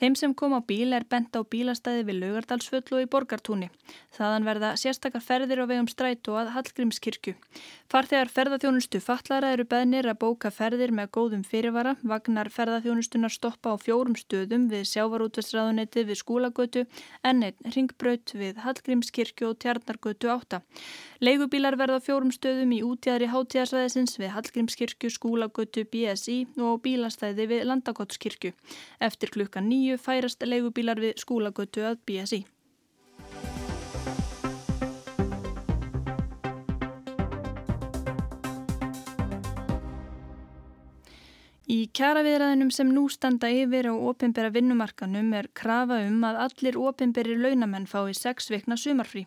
Þeim 0.01 0.15
sem 0.17 0.33
kom 0.33 0.55
á 0.57 0.65
bíl 0.65 0.97
er 0.97 1.05
bent 1.05 1.37
á 1.37 1.45
bílastæði 1.45 2.07
við 2.09 2.23
Laugardalsföll 2.23 2.97
og 2.97 3.03
í 3.03 3.09
Borgartúni. 3.13 3.69
Þaðan 4.17 4.47
verða 4.49 4.71
sérstakar 4.81 5.21
ferðir 5.21 5.61
á 5.61 5.69
vegum 5.69 5.91
strætó 5.93 6.39
að 6.41 6.55
Hallgrímskirkju. 6.55 7.35
Farþegar 7.93 8.33
ferðarþjónustu 8.33 9.03
fallara 9.05 9.51
eru 9.53 9.67
beðnir 9.69 10.09
að 10.09 10.23
bóka 10.25 10.49
ferðir 10.51 10.95
með 10.97 11.13
góðum 11.19 11.45
fyrirvara. 11.45 11.93
Vagnar 12.01 12.49
ferðarþjónustunar 12.57 13.37
stoppa 13.37 13.73
á 13.73 13.77
fjórum 13.77 14.17
stöðum 14.17 14.71
við 14.73 14.89
sjávarútvestræðuneti 14.95 16.07
við 16.09 16.21
skólagötu, 16.23 16.87
ennett 17.21 17.61
ringbraut 17.77 18.33
við 18.33 18.65
Hallgrímskirkju 18.65 19.53
og 19.53 19.61
Tjarnargötu 19.61 20.33
8. 20.33 20.65
Leigubílar 21.21 21.77
verða 21.77 22.01
fjórum 22.01 22.33
stöðum 22.35 22.73
í 22.77 22.83
útjæðri 22.89 23.31
hátíðarsvæðisins 23.33 24.19
við 24.19 24.35
Hallgrímskirkju, 24.35 25.13
skólagötu, 25.27 25.83
BSI 25.91 26.47
og 26.63 26.83
bílastæði 26.85 27.47
við 27.51 27.65
Landakotskirkju. 27.67 28.53
Eftir 29.03 29.33
klukkan 29.35 29.67
nýju 29.67 29.99
færast 29.99 30.45
leigubílar 30.47 31.01
við 31.03 31.19
skólagötu 31.19 31.83
að 31.83 31.99
BSI. 32.07 32.45
Í 41.67 41.89
kjaraviðræðinum 41.99 42.69
sem 42.71 42.93
nú 42.95 43.09
standa 43.11 43.49
yfir 43.51 43.89
á 43.91 43.95
opimbera 43.99 44.53
vinnumarkanum 44.55 45.33
er 45.35 45.49
krafa 45.51 45.97
um 46.07 46.21
að 46.23 46.37
allir 46.45 46.77
opimberi 46.79 47.35
launamenn 47.41 47.89
fái 47.91 48.13
sex 48.15 48.53
vikna 48.53 48.77
sumarfrí. 48.79 49.25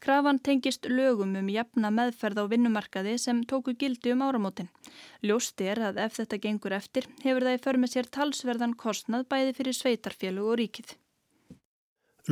Krafan 0.00 0.38
tengist 0.40 0.88
lögum 0.88 1.34
um 1.36 1.50
jafna 1.52 1.90
meðferð 1.92 2.40
á 2.40 2.44
vinnumarkaði 2.48 3.18
sem 3.20 3.42
tóku 3.44 3.74
gildi 3.76 4.14
um 4.16 4.24
áramótin. 4.24 4.70
Ljóst 5.20 5.60
er 5.60 5.82
að 5.90 6.00
ef 6.06 6.16
þetta 6.16 6.38
gengur 6.46 6.72
eftir 6.72 7.10
hefur 7.26 7.44
það 7.44 7.58
í 7.58 7.60
för 7.66 7.78
með 7.82 7.92
sér 7.92 8.08
talsverðan 8.16 8.72
kostnað 8.72 9.26
bæði 9.28 9.52
fyrir 9.58 9.76
sveitarfjölu 9.76 10.46
og 10.48 10.56
ríkið. 10.62 10.94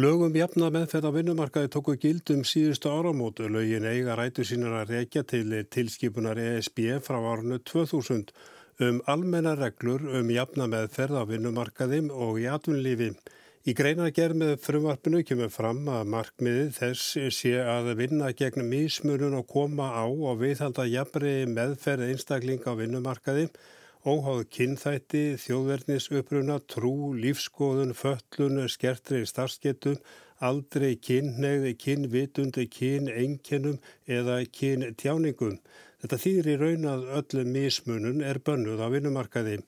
Lögum 0.00 0.38
jafna 0.38 0.70
meðferð 0.72 1.10
á 1.10 1.16
vinnumarkaði 1.18 1.68
tóku 1.74 1.98
gildum 2.00 2.46
síðustu 2.48 2.88
áramótu. 2.88 3.50
Lögin 3.50 3.84
eiga 3.84 4.16
rætu 4.16 4.40
sínar 4.46 4.86
að 4.86 4.94
rekja 4.94 5.24
til 5.26 5.52
tilskipunar 5.68 6.40
ESB 6.40 7.02
frá 7.04 7.20
árnu 7.20 7.60
2000 7.60 8.32
um 8.80 9.00
almenna 9.12 9.56
reglur 9.58 10.04
um 10.20 10.30
jafna 10.32 10.68
meðferð 10.70 11.20
á 11.20 11.24
vinnumarkaðim 11.28 12.08
og 12.10 12.40
í 12.40 12.46
atvinnlífi. 12.48 13.10
Í 13.68 13.74
greinargerð 13.76 14.38
með 14.40 14.54
frumvarpinu 14.64 15.20
kemur 15.28 15.50
fram 15.52 15.82
að 15.92 16.08
markmiðið 16.14 16.70
þess 16.78 17.18
sé 17.36 17.58
að 17.60 17.92
vinna 17.98 18.30
gegn 18.32 18.64
mísmunum 18.70 19.36
og 19.42 19.50
koma 19.52 19.90
á 19.92 20.08
og 20.08 20.40
viðhalda 20.40 20.88
jafnri 20.88 21.34
meðferð 21.50 22.08
einstakling 22.08 22.64
á 22.64 22.72
vinnumarkaði 22.78 23.50
óháð 24.00 24.46
kynþætti, 24.54 25.22
þjóðverðnisuppruna, 25.42 26.56
trú, 26.72 27.12
lífskoðun, 27.20 27.92
föllun, 27.92 28.62
skertri 28.72 29.26
starfsketum, 29.28 29.98
aldrei 30.40 30.94
kynneigði, 30.96 31.74
kynvitundi, 31.76 32.64
kynengjönum 32.72 33.76
eða 34.08 34.40
kyntjáningum. 34.56 35.58
Þetta 36.00 36.16
þýðir 36.24 36.48
í 36.48 36.58
raun 36.60 36.84
að 36.88 37.08
öllum 37.20 37.54
mismunun 37.54 38.22
er 38.24 38.40
bönnuð 38.44 38.80
á 38.80 38.88
vinnumarkaði. 38.92 39.58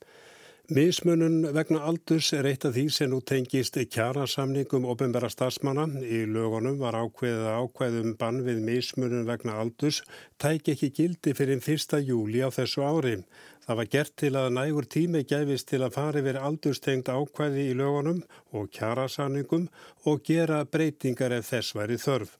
Mismunun 0.73 1.43
vegna 1.53 1.83
aldurs 1.85 2.31
er 2.33 2.47
eitt 2.49 2.63
af 2.65 2.73
því 2.73 2.85
sem 2.95 3.11
nú 3.11 3.19
tengist 3.29 3.75
kjarasamningum 3.93 4.87
ofinbæra 4.89 5.29
starfsmanna. 5.29 5.85
Í 6.01 6.23
lögunum 6.31 6.79
var 6.81 6.97
ákveðið 6.97 7.49
ákveðum 7.59 8.15
bann 8.17 8.39
við 8.47 8.63
mismunun 8.65 9.27
vegna 9.29 9.59
aldurs 9.61 10.01
tæk 10.41 10.71
ekki 10.73 10.89
gildi 10.97 11.35
fyrir 11.37 11.61
1. 11.61 11.99
júli 12.07 12.41
á 12.41 12.49
þessu 12.55 12.87
ári. 12.87 13.19
Það 13.67 13.79
var 13.83 13.93
gert 13.97 14.17
til 14.23 14.33
að 14.39 14.49
nægur 14.57 14.89
tími 14.97 15.27
gæfist 15.29 15.69
til 15.69 15.83
að 15.83 15.99
fari 15.99 16.25
verið 16.25 16.49
aldurstengt 16.49 17.13
ákveði 17.13 17.69
í 17.69 17.77
lögunum 17.77 18.25
og 18.57 18.73
kjarasamningum 18.73 19.69
og 20.09 20.25
gera 20.25 20.65
breytingar 20.65 21.37
ef 21.37 21.53
þess 21.53 21.77
væri 21.77 22.01
þörf. 22.01 22.39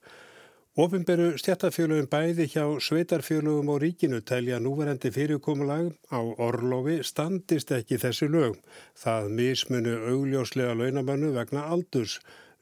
Ofinberu 0.73 1.35
stjættafjölugum 1.37 2.07
bæði 2.09 2.47
hjá 2.49 2.63
sveitarfjölugum 2.81 3.69
og 3.75 3.83
ríkinu 3.83 4.23
telja 4.25 4.57
núverandi 4.57 5.11
fyrirkomulag 5.13 5.91
á 6.09 6.21
orlofi 6.47 6.95
standist 7.05 7.75
ekki 7.77 7.99
þessi 8.01 8.31
lög. 8.33 8.55
Það 8.97 9.29
mismunu 9.37 9.93
augljóslega 10.15 10.73
launamannu 10.79 11.35
vegna 11.35 11.67
aldurs. 11.75 12.15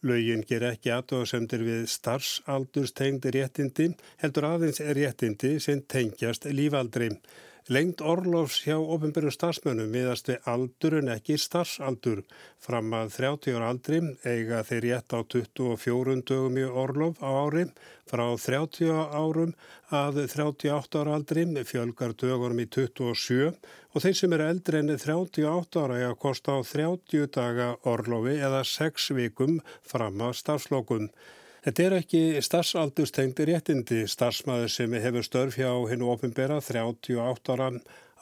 Lögin 0.02 0.42
ger 0.42 0.66
ekki 0.72 0.90
aðtóðasemdir 0.96 1.62
við 1.62 1.86
starfsaldurs 1.92 2.96
tengdi 2.98 3.30
réttindi, 3.36 3.86
heldur 4.18 4.48
aðeins 4.48 4.82
réttindi 4.82 5.52
sem 5.62 5.86
tengjast 5.86 6.50
lífaldri. 6.50 7.12
Lengt 7.68 8.00
orlofs 8.00 8.62
hjá 8.64 8.78
ofinbjörnum 8.78 9.34
starfsmönnum 9.34 9.90
miðast 9.92 10.30
við 10.30 10.46
aldur 10.48 10.94
en 10.96 11.10
ekki 11.12 11.36
starfsaldur. 11.38 12.22
Fram 12.58 12.94
að 12.96 13.12
30 13.18 13.58
ára 13.58 13.68
aldri 13.74 14.00
eiga 14.24 14.62
þeir 14.64 14.86
rétt 14.86 15.12
á 15.12 15.20
24 15.20 16.16
dögum 16.30 16.56
í 16.56 16.64
orlof 16.64 17.20
á 17.20 17.28
ári. 17.28 17.66
Frá 18.08 18.24
30 18.32 18.88
árum 19.12 19.52
að 19.92 20.22
38 20.32 21.02
ára 21.02 21.18
aldri 21.18 21.44
fjölgar 21.68 22.16
dögunum 22.16 22.64
í 22.64 22.66
27 22.66 23.52
og 23.92 24.02
þeir 24.02 24.16
sem 24.16 24.32
eru 24.32 24.48
eldri 24.48 24.80
en 24.80 24.94
38 24.96 25.84
ára 25.84 25.98
er 26.00 26.14
að 26.14 26.20
kosta 26.24 26.56
á 26.56 26.60
30 26.64 27.28
daga 27.36 27.74
orlofi 27.84 28.38
eða 28.40 28.64
6 28.64 29.12
vikum 29.20 29.60
fram 29.84 30.24
að 30.24 30.40
starfslokum. 30.40 31.10
Þetta 31.60 31.82
er 31.84 31.94
ekki 31.98 32.20
starfsaldustengdi 32.40 33.44
réttindi. 33.50 34.04
Starfsmæður 34.08 34.70
sem 34.72 34.94
hefur 35.04 35.26
störf 35.26 35.58
hjá 35.60 35.68
hennu 35.90 36.06
ofinbera 36.08 36.56
38 36.64 37.52
ára 37.52 37.66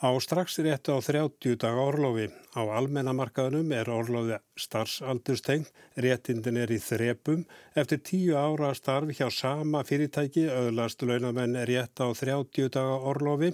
á 0.03 0.11
strax 0.19 0.59
réttu 0.59 0.91
á 0.91 0.99
30 0.99 1.55
daga 1.63 1.85
orlofi. 1.87 2.27
Á 2.59 2.63
almennamarkaðunum 2.67 3.71
er 3.79 3.91
orlofi 3.95 4.41
starfsaldustengt. 4.59 5.71
Réttindin 5.95 6.59
er 6.59 6.73
í 6.75 6.81
þrepum. 6.83 7.45
Eftir 7.79 8.03
10 8.11 8.35
ára 8.43 8.73
starf 8.75 9.15
hjá 9.15 9.31
sama 9.31 9.85
fyrirtæki 9.87 10.49
öðlast 10.51 11.07
launamenn 11.07 11.63
rétt 11.71 12.03
á 12.03 12.11
30 12.11 12.75
daga 12.75 12.99
orlofi. 13.13 13.53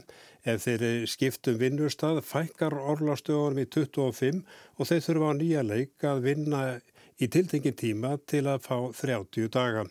Ef 0.49 0.64
þeir 0.64 1.05
skiptum 1.05 1.61
vinnustad 1.61 2.25
fækkar 2.25 2.73
orlastöðunum 2.73 3.61
í 3.61 3.69
25 3.69 4.41
og 4.81 4.88
þeir 4.88 5.07
þurfa 5.11 5.29
á 5.29 5.33
nýja 5.37 5.69
leik 5.69 6.09
að 6.09 6.25
vinna 6.31 6.64
í 7.21 7.28
tiltengin 7.30 7.76
tíma 7.78 8.16
til 8.26 8.47
að 8.50 8.64
fá 8.66 8.76
30 9.00 9.50
daga. 9.54 9.87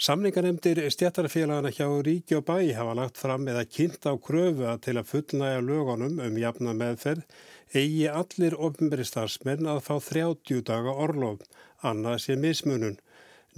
Samningarnemdir 0.00 0.78
stjættarfélagana 0.88 1.68
hjá 1.76 1.84
Ríki 2.00 2.38
og 2.38 2.46
Bæ 2.48 2.72
hafa 2.72 2.94
lagt 2.96 3.18
fram 3.20 3.44
eða 3.52 3.66
kynnt 3.68 4.06
á 4.08 4.16
kröfu 4.16 4.70
til 4.80 4.96
að 4.96 5.10
fullnæja 5.10 5.60
lögunum 5.60 6.22
um 6.24 6.38
jafna 6.40 6.72
meðferð 6.72 7.26
eigi 7.74 8.06
allir 8.08 8.56
ofnbæristarsmenn 8.56 9.68
að 9.68 9.82
fá 9.84 9.94
30 10.06 10.64
daga 10.66 10.94
orlof, 11.04 11.44
annað 11.84 12.16
sé 12.24 12.36
mismunun. 12.40 12.96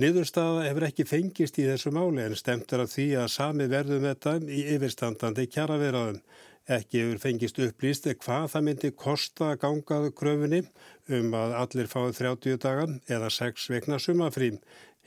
Niðurstaða 0.02 0.66
hefur 0.66 0.88
ekki 0.88 1.04
fengist 1.06 1.58
í 1.60 1.68
þessu 1.68 1.92
máli 1.94 2.24
en 2.26 2.36
stemt 2.36 2.72
er 2.72 2.82
að 2.84 2.92
því 2.96 3.06
að 3.22 3.32
sami 3.36 3.68
verðum 3.68 4.06
þetta 4.08 4.38
í 4.42 4.62
yfirstandandi 4.74 5.46
kjaraverðaðum. 5.52 6.20
Ekki 6.70 7.00
hefur 7.02 7.18
fengist 7.18 7.56
upplýst 7.58 8.04
hvað 8.22 8.44
það 8.52 8.64
myndi 8.68 8.90
kosta 8.94 9.48
að 9.50 9.62
gangaðu 9.64 10.12
kröfunni 10.14 10.60
um 11.10 11.32
að 11.34 11.54
allir 11.58 11.88
fáið 11.90 12.20
30 12.20 12.60
dagan 12.62 13.00
eða 13.10 13.30
6 13.34 13.64
vegna 13.72 13.98
sumafrým. 13.98 14.60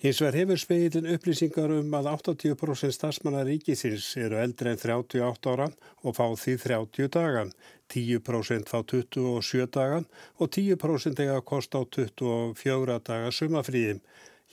Hins 0.03 0.19
vegar 0.19 0.35
hefur 0.35 0.59
speilin 0.59 1.07
upplýsingar 1.13 1.71
um 1.77 1.95
að 1.95 2.09
80% 2.11 2.91
starfsmanna 2.97 3.45
ríkisins 3.47 4.09
eru 4.19 4.35
eldri 4.41 4.73
en 4.73 4.81
38 4.83 5.53
ára 5.53 5.69
og 6.03 6.17
fá 6.17 6.27
því 6.35 6.57
30 6.65 7.11
dagan. 7.15 7.53
10% 7.87 8.67
fá 8.67 8.81
27 8.83 9.71
dagan 9.71 10.09
og 10.35 10.51
10% 10.51 11.23
eiga 11.23 11.39
að 11.39 11.47
kosta 11.53 11.79
á 11.79 11.83
24 11.87 12.99
daga 13.07 13.31
sumafrýðim. 13.31 14.03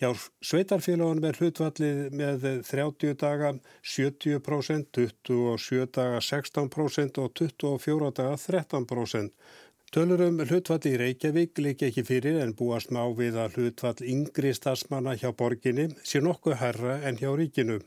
Hjá 0.02 0.08
sveitarfélagunum 0.42 1.28
er 1.28 1.36
hlutvallið 1.38 1.98
með 2.18 2.46
30 2.66 3.12
daga 3.20 3.52
70%, 3.86 4.98
27 4.98 5.84
daga 5.94 6.18
16% 6.18 7.20
og 7.22 7.36
24 7.38 8.08
daga 8.18 8.32
13%. 8.34 9.30
Tölurum 9.94 10.42
hlutvalli 10.42 10.96
í 10.96 10.98
Reykjavík 11.04 11.62
líka 11.62 11.86
ekki 11.86 12.02
fyrir 12.08 12.40
en 12.42 12.56
búast 12.58 12.90
má 12.90 13.04
við 13.14 13.38
að 13.44 13.60
hlutvall 13.60 14.02
yngri 14.16 14.50
stafsmanna 14.58 15.14
hjá 15.22 15.30
borginni 15.38 15.86
sé 16.02 16.18
nokkuð 16.18 16.58
herra 16.64 16.98
en 17.06 17.22
hjá 17.22 17.30
ríkinu. 17.38 17.78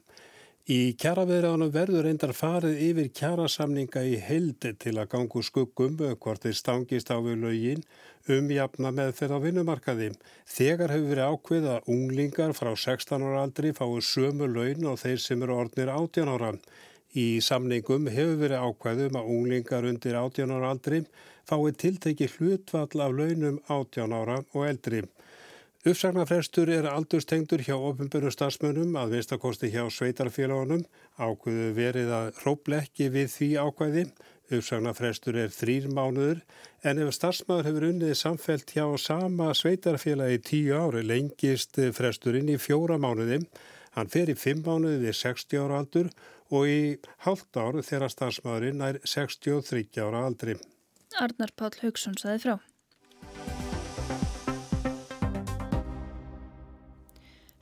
Í 0.65 0.95
kjaraverðanum 0.97 1.69
verður 1.69 2.07
reyndar 2.07 2.31
farið 2.33 2.79
yfir 2.81 3.09
kjarasamninga 3.13 4.01
í 4.01 4.15
heildi 4.17 4.71
til 4.81 4.95
að 4.97 5.11
gangu 5.11 5.43
skuggum 5.45 5.99
hvort 5.99 6.41
þeir 6.41 6.55
stangist 6.57 7.11
á 7.13 7.21
við 7.21 7.43
lögin 7.43 7.83
um 8.33 8.49
jafna 8.49 8.89
meðferð 8.89 9.37
á 9.37 9.39
vinnumarkaði. 9.43 10.07
Þegar 10.49 10.95
hefur 10.95 11.11
verið 11.11 11.29
ákveð 11.35 11.67
að 11.69 11.91
unglingar 11.93 12.55
frá 12.57 12.71
16 12.73 13.27
ára 13.27 13.43
aldri 13.45 13.75
fái 13.77 14.01
sömu 14.09 14.49
laun 14.49 14.89
og 14.89 14.97
þeir 15.03 15.21
sem 15.21 15.45
eru 15.45 15.59
orðnir 15.61 15.91
18 15.93 16.33
ára. 16.33 16.51
Í 17.13 17.27
samningum 17.45 18.09
hefur 18.09 18.41
verið 18.41 18.65
ákveðum 18.65 19.21
að 19.21 19.29
unglingar 19.35 19.85
undir 19.85 20.17
18 20.17 20.55
ára 20.57 20.73
aldri 20.73 21.03
fái 21.45 21.75
tilteki 21.77 22.31
hlutvall 22.39 23.05
af 23.05 23.13
launum 23.13 23.61
18 23.69 24.17
ára 24.17 24.41
og 24.41 24.65
eldri. 24.65 25.05
Uppsagnarfrestur 25.85 26.65
er 26.73 26.87
aldurstengtur 26.89 27.61
hjá 27.61 27.75
ofinbjörnum 27.77 28.31
starfsmönum 28.33 28.95
að 28.97 29.11
viðstakosti 29.19 29.67
hjá 29.69 29.83
sveitarfélagunum. 29.93 30.81
Ákveðu 31.21 31.67
verið 31.77 32.09
að 32.09 32.29
hróplekki 32.39 33.11
við 33.13 33.29
því 33.35 33.49
ákvæði. 33.61 34.05
Uppsagnarfrestur 34.49 35.37
er 35.43 35.53
þrýr 35.53 35.85
mánuður 35.93 36.41
en 36.81 37.03
ef 37.05 37.13
starfsmæður 37.19 37.69
hefur 37.69 37.87
unnið 37.91 38.15
samfelt 38.17 38.73
hjá 38.73 38.87
sama 38.97 39.53
sveitarfélagi 39.53 40.41
tíu 40.49 40.73
ári 40.73 41.05
lengist 41.05 41.77
fresturinn 41.93 42.49
í 42.49 42.57
fjóra 42.57 42.97
mánuði. 42.97 43.43
Hann 43.93 44.09
fer 44.09 44.33
í 44.33 44.39
fimm 44.41 44.65
mánuði 44.65 45.03
við 45.05 45.19
60 45.21 45.65
ára 45.67 45.83
aldur 45.83 46.09
og 46.49 46.65
í 46.65 46.79
hálft 47.29 47.61
ár 47.61 47.77
þegar 47.85 48.09
starfsmæðurinn 48.09 48.87
er 48.89 49.03
63 49.05 50.01
ára 50.01 50.25
aldri. 50.31 50.57
Arnar 51.21 51.53
Páll 51.53 51.77
Haugsson 51.83 52.17
saði 52.17 52.41
frá. 52.41 52.57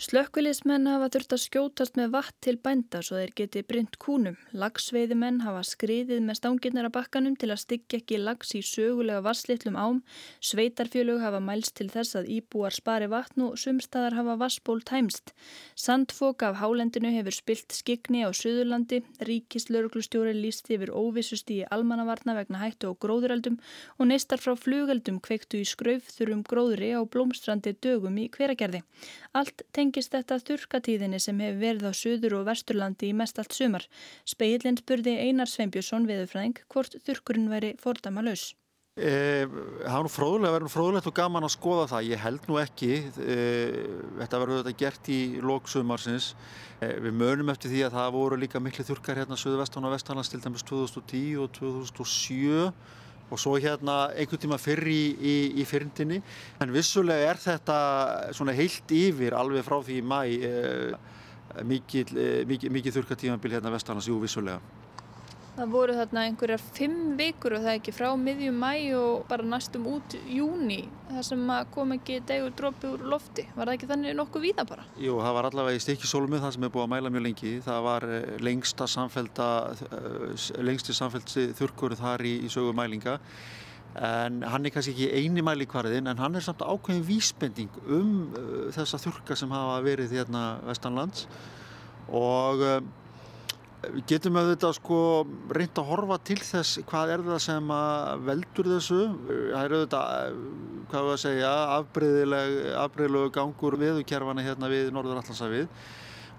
Slökkviliðsmenn 0.03 0.89
hafa 0.89 1.07
þurft 1.13 1.33
að 1.37 1.39
skjótast 1.39 1.95
með 1.95 2.09
vatn 2.11 2.39
til 2.43 2.53
bænda 2.59 2.99
svo 3.07 3.21
þeir 3.21 3.29
geti 3.37 3.61
brynt 3.63 3.93
kúnum. 4.03 4.35
Lagsveiðimenn 4.51 5.37
hafa 5.45 5.61
skriðið 5.63 6.25
með 6.25 6.39
stangirnar 6.41 6.89
að 6.89 6.95
bakkanum 6.97 7.37
til 7.39 7.47
að 7.53 7.61
styggja 7.61 8.01
ekki 8.01 8.19
lags 8.19 8.51
í 8.51 8.59
sögulega 8.67 9.21
vasslittlum 9.23 9.77
ám. 9.79 10.01
Sveitarfjölug 10.43 11.23
hafa 11.23 11.39
mælst 11.39 11.77
til 11.79 11.87
þess 11.93 12.17
að 12.19 12.27
íbúar 12.35 12.75
spari 12.75 13.07
vatn 13.13 13.45
og 13.45 13.55
sumstaðar 13.61 14.17
hafa 14.17 14.35
vassból 14.41 14.83
tæmst. 14.83 15.31
Sandfók 15.79 16.43
af 16.49 16.59
hálendinu 16.59 17.13
hefur 17.15 17.37
spilt 17.37 17.71
skigni 17.71 18.25
á 18.27 18.29
Suðurlandi. 18.35 19.05
Ríkislauruglustjóri 19.23 20.35
lísti 20.35 20.75
yfir 20.75 20.91
óvissust 20.91 21.47
í 21.55 21.61
almannavarna 21.63 22.35
vegna 22.41 22.59
hættu 22.65 22.91
og 22.91 22.99
gróðureldum 23.07 23.55
og 23.95 24.11
neistar 24.11 24.43
frá 24.43 24.51
flugeldum 24.59 25.23
kveiktu 25.23 25.63
í 25.63 25.71
skraufþurum 25.71 26.43
gróðri 26.43 26.91
á 26.91 26.99
blómstrandi 27.07 27.77
dögum 27.79 28.19
í 28.19 28.27
hveragerði. 28.35 28.83
Allt 29.31 29.63
tengist 29.93 30.15
þetta 30.15 30.39
þurkatíðinni 30.41 31.19
sem 31.21 31.37
hefur 31.43 31.59
verið 31.61 31.85
á 31.85 31.93
Suður 31.93 32.39
og 32.39 32.47
Vesturlandi 32.47 33.11
í 33.11 33.13
mest 33.13 33.37
allt 33.37 33.53
sumar. 33.53 33.85
Speillin 34.25 34.79
spurði 34.79 35.13
Einar 35.21 35.49
Sveinbjörnsson 35.51 36.07
veðurfræðing 36.09 36.63
hvort 36.73 36.97
þurkurinn 37.05 37.51
væri 37.51 37.75
fordama 37.77 38.23
laus. 38.25 38.55
Eh, 38.97 39.45
það 39.45 39.99
er 39.99 40.09
fróðulega, 40.13 40.53
verður 40.55 40.73
fróðulegt 40.73 41.09
og 41.09 41.15
gaman 41.17 41.45
að 41.45 41.53
skoða 41.53 41.85
það. 41.91 42.09
Ég 42.09 42.23
held 42.23 42.49
nú 42.49 42.57
ekki. 42.61 42.91
Eh, 43.21 43.77
þetta 44.23 44.41
verður 44.41 44.59
þetta 44.63 44.81
gert 44.81 45.09
í 45.13 45.21
lóksumarsins. 45.41 46.33
Eh, 46.81 46.97
við 47.05 47.13
mönum 47.21 47.53
eftir 47.53 47.73
því 47.73 47.85
að 47.85 47.95
það 47.99 48.17
voru 48.17 48.41
líka 48.41 48.61
miklu 48.61 48.85
þurkar 48.85 49.21
hérna 49.21 49.37
Suður, 49.37 49.61
Vesturland 49.61 49.89
og 49.89 49.95
Vesturlands 49.97 50.33
til 50.33 50.41
dæmis 50.41 50.65
2010 50.65 51.37
og 51.41 51.53
2007 51.57 52.73
og 53.31 53.39
svo 53.39 53.55
hérna 53.57 54.11
einhvern 54.13 54.41
tíma 54.43 54.59
fyrr 54.61 54.87
í, 54.91 55.01
í, 55.17 55.35
í 55.61 55.65
fyrndinni. 55.65 56.19
En 56.61 56.73
vissulega 56.73 57.31
er 57.31 57.41
þetta 57.41 57.77
svona 58.35 58.55
heilt 58.57 58.93
yfir 58.93 59.35
alveg 59.37 59.65
frá 59.65 59.79
því 59.85 59.99
mæ 60.05 60.19
eh, 60.37 61.11
mikið, 61.65 62.15
eh, 62.17 62.39
mikið, 62.49 62.73
mikið 62.77 62.97
þurkatímanbíl 62.99 63.55
hérna 63.57 63.73
vestarnas, 63.73 64.09
jú 64.09 64.19
vissulega. 64.21 64.61
Það 65.53 65.69
voru 65.69 65.93
þarna 65.93 66.21
einhverjar 66.25 66.61
fimm 66.73 67.11
vikur 67.19 67.53
og 67.53 67.61
það 67.61 67.75
ekki 67.77 67.91
frá 67.93 68.07
miðjum 68.17 68.55
mæ 68.57 68.71
og 68.97 69.25
bara 69.29 69.45
næstum 69.45 69.83
út 69.91 70.15
júni 70.25 70.79
það 71.11 71.25
sem 71.27 71.51
kom 71.75 71.91
ekki 71.93 72.15
degur 72.25 72.55
drópi 72.57 72.89
úr 72.89 73.03
lofti. 73.11 73.45
Var 73.53 73.69
það 73.69 73.75
ekki 73.75 73.89
þannig 73.91 74.15
nokkuð 74.17 74.45
víða 74.47 74.65
bara? 74.65 74.85
Jú, 74.97 75.19
það 75.21 75.37
var 75.37 75.47
allavega 75.49 75.77
í 75.77 75.83
stikisólumi 75.83 76.39
það 76.41 76.55
sem 76.55 76.65
er 76.65 76.71
búið 76.73 76.85
að 76.87 76.89
mæla 76.95 77.11
mjög 77.13 77.25
lengi. 77.27 77.51
Það 77.67 77.85
var 77.85 78.07
eh, 78.15 78.31
lengsta 78.47 78.87
samfélta, 78.89 79.49
eh, 79.91 80.47
lengsti 80.65 80.97
samfélti 80.97 81.45
þurrkur 81.59 81.95
þar 82.01 82.25
í, 82.25 82.33
í 82.47 82.49
sögu 82.53 82.73
mælinga. 82.77 83.19
En 83.93 84.41
hann 84.49 84.65
er 84.65 84.73
kannski 84.73 84.95
ekki 84.95 85.21
eini 85.21 85.45
mæli 85.45 85.69
kvarðin 85.69 86.09
en 86.09 86.17
hann 86.17 86.33
er 86.33 86.41
samt 86.41 86.65
ákveðin 86.65 87.05
vísbending 87.05 87.77
um 87.85 88.33
uh, 88.33 88.71
þessa 88.73 88.97
þurrka 89.03 89.37
sem 89.37 89.53
hafa 89.53 89.75
verið 89.85 90.15
hérna 90.17 90.47
vestanlands 90.65 91.27
og 92.09 92.63
Við 93.83 94.03
getum 94.07 94.37
auðvitað 94.39 94.77
sko 94.77 94.97
reynd 95.51 95.79
að 95.81 95.89
horfa 95.89 96.17
til 96.23 96.37
þess 96.39 96.79
hvað 96.87 97.09
er 97.17 97.23
það 97.25 97.39
sem 97.43 97.71
veldur 98.23 98.69
þessu. 98.71 98.99
Það 99.27 99.59
er 99.59 99.75
auðvitað, 99.77 100.37
hvað 100.93 101.07
við 101.07 101.15
að 101.15 101.19
segja, 101.23 101.51
afbreyðilegu 102.85 103.33
gangur 103.35 103.77
viðukerfana 103.81 104.45
hérna 104.45 104.69
við 104.71 104.93
Norður-Allansafið 104.95 105.67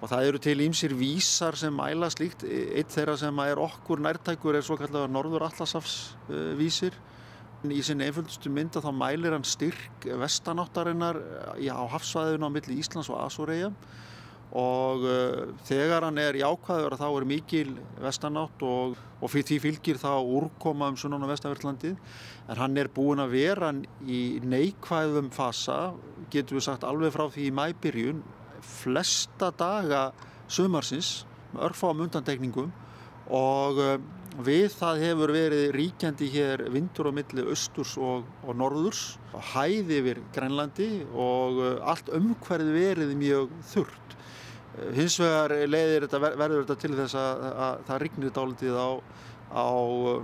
og 0.01 0.11
það 0.11 0.29
eru 0.29 0.41
til 0.45 0.57
ímsir 0.65 0.95
vísar 0.97 1.57
sem 1.57 1.77
mæla 1.77 2.09
slíkt. 2.13 2.47
Eitt 2.49 2.93
þeirra 2.93 3.19
sem 3.21 3.43
er 3.45 3.61
okkur 3.61 4.01
nærtækur 4.05 4.57
er 4.57 4.65
svo 4.65 4.79
kallega 4.81 5.11
Norður-Allasafsvísir. 5.13 6.97
Í 7.65 7.81
sinni 7.85 8.09
einföldustu 8.09 8.53
mynda 8.53 8.83
þá 8.85 8.91
mælir 8.93 9.33
hann 9.37 9.47
styrk 9.49 10.09
vestanáttarinnar 10.21 11.21
á 11.57 11.85
hafsvæðinu 11.93 12.49
á 12.49 12.51
milli 12.53 12.81
Íslands 12.81 13.09
og 13.13 13.23
Asureyja 13.25 13.71
og 14.55 15.03
uh, 15.09 15.55
þegar 15.67 16.07
hann 16.07 16.21
er 16.23 16.39
jákvæður 16.39 16.97
þá 17.01 17.07
er 17.09 17.27
mikil 17.27 17.75
vestanátt 18.03 18.63
og, 18.63 18.95
og 19.19 19.33
fyrir 19.33 19.49
því 19.49 19.59
fylgir 19.65 19.99
þá 19.99 20.13
úrkoma 20.23 20.93
um 20.93 20.99
sunnan 21.01 21.27
og 21.27 21.33
vestanverðlandið 21.33 21.97
en 22.49 22.61
hann 22.61 22.79
er 22.79 22.93
búin 22.95 23.23
að 23.25 23.35
vera 23.35 23.73
í 24.07 24.23
neikvæðum 24.47 25.33
fasa 25.35 25.79
getur 26.31 26.61
við 26.61 26.69
sagt 26.69 26.87
alveg 26.87 27.15
frá 27.15 27.27
því 27.35 27.49
í 27.49 27.55
mæbyrjun 27.59 28.23
flesta 28.65 29.51
daga 29.59 30.09
sömarsins 30.49 31.25
örfáum 31.55 32.05
undantekningum. 32.05 32.71
Og 33.35 33.79
uh, 33.81 33.97
við 34.45 34.67
það 34.75 35.03
hefur 35.05 35.33
verið 35.35 35.69
ríkjandi 35.77 36.29
hér 36.33 36.65
vindur 36.75 37.09
á 37.09 37.13
milli 37.15 37.45
austurs 37.47 37.95
og, 37.97 38.27
og 38.45 38.59
norðurs 38.59 39.05
hæði 39.55 40.01
yfir 40.01 40.23
Grænlandi 40.35 40.89
og 41.11 41.61
uh, 41.63 41.71
allt 41.91 42.11
umhverfið 42.13 42.75
verið 42.75 43.15
mjög 43.21 43.55
þurrt 43.73 44.14
Hins 44.95 45.19
vegar 45.21 45.55
þetta, 45.55 46.21
verður 46.25 46.65
þetta 46.65 46.77
til 46.83 46.95
þess 46.99 47.19
að, 47.19 47.45
að 47.67 47.85
það 47.89 48.01
rignir 48.03 48.33
dálitið 48.35 48.79
á, 48.79 48.91
á 49.55 49.67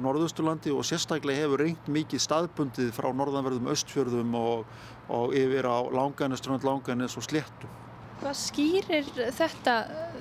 norðusturlandi 0.02 0.72
og 0.74 0.86
sérstaklega 0.88 1.44
hefur 1.44 1.62
reynd 1.62 1.92
mikið 1.92 2.24
staðbundið 2.24 2.90
frá 2.96 3.10
norðanverðum 3.14 3.70
östfjörðum 3.74 4.34
og, 4.40 4.66
og 5.12 5.36
yfir 5.38 5.70
á 5.70 5.78
langanis, 5.94 6.42
strönd 6.42 6.66
langanis 6.66 7.14
og 7.20 7.26
sléttum. 7.28 7.78
Hvað 8.20 8.36
skýrir 8.36 9.06
þetta, 9.32 9.74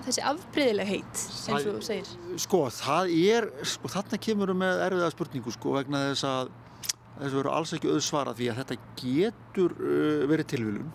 þessi 0.06 0.24
afbreyðileg 0.24 0.88
heit, 0.88 1.24
eins 1.52 1.66
og 1.66 1.74
þú 1.74 1.84
segir? 1.84 2.14
Sko, 2.40 2.62
það 2.72 3.12
er, 3.18 3.50
sko, 3.68 3.92
þarna 3.92 4.22
kemur 4.24 4.54
við 4.54 4.62
með 4.62 4.84
erfiða 4.86 5.10
spurningu, 5.12 5.56
sko, 5.58 5.74
vegna 5.76 6.06
þess 6.14 6.30
að 6.30 6.54
þessu 7.20 7.42
verður 7.42 7.52
alls 7.58 7.76
ekki 7.76 7.92
auðsvara 7.92 8.36
því 8.38 8.48
að 8.52 8.62
þetta 8.62 8.80
getur 9.02 9.76
uh, 9.76 10.26
verið 10.32 10.52
tilvílun 10.54 10.92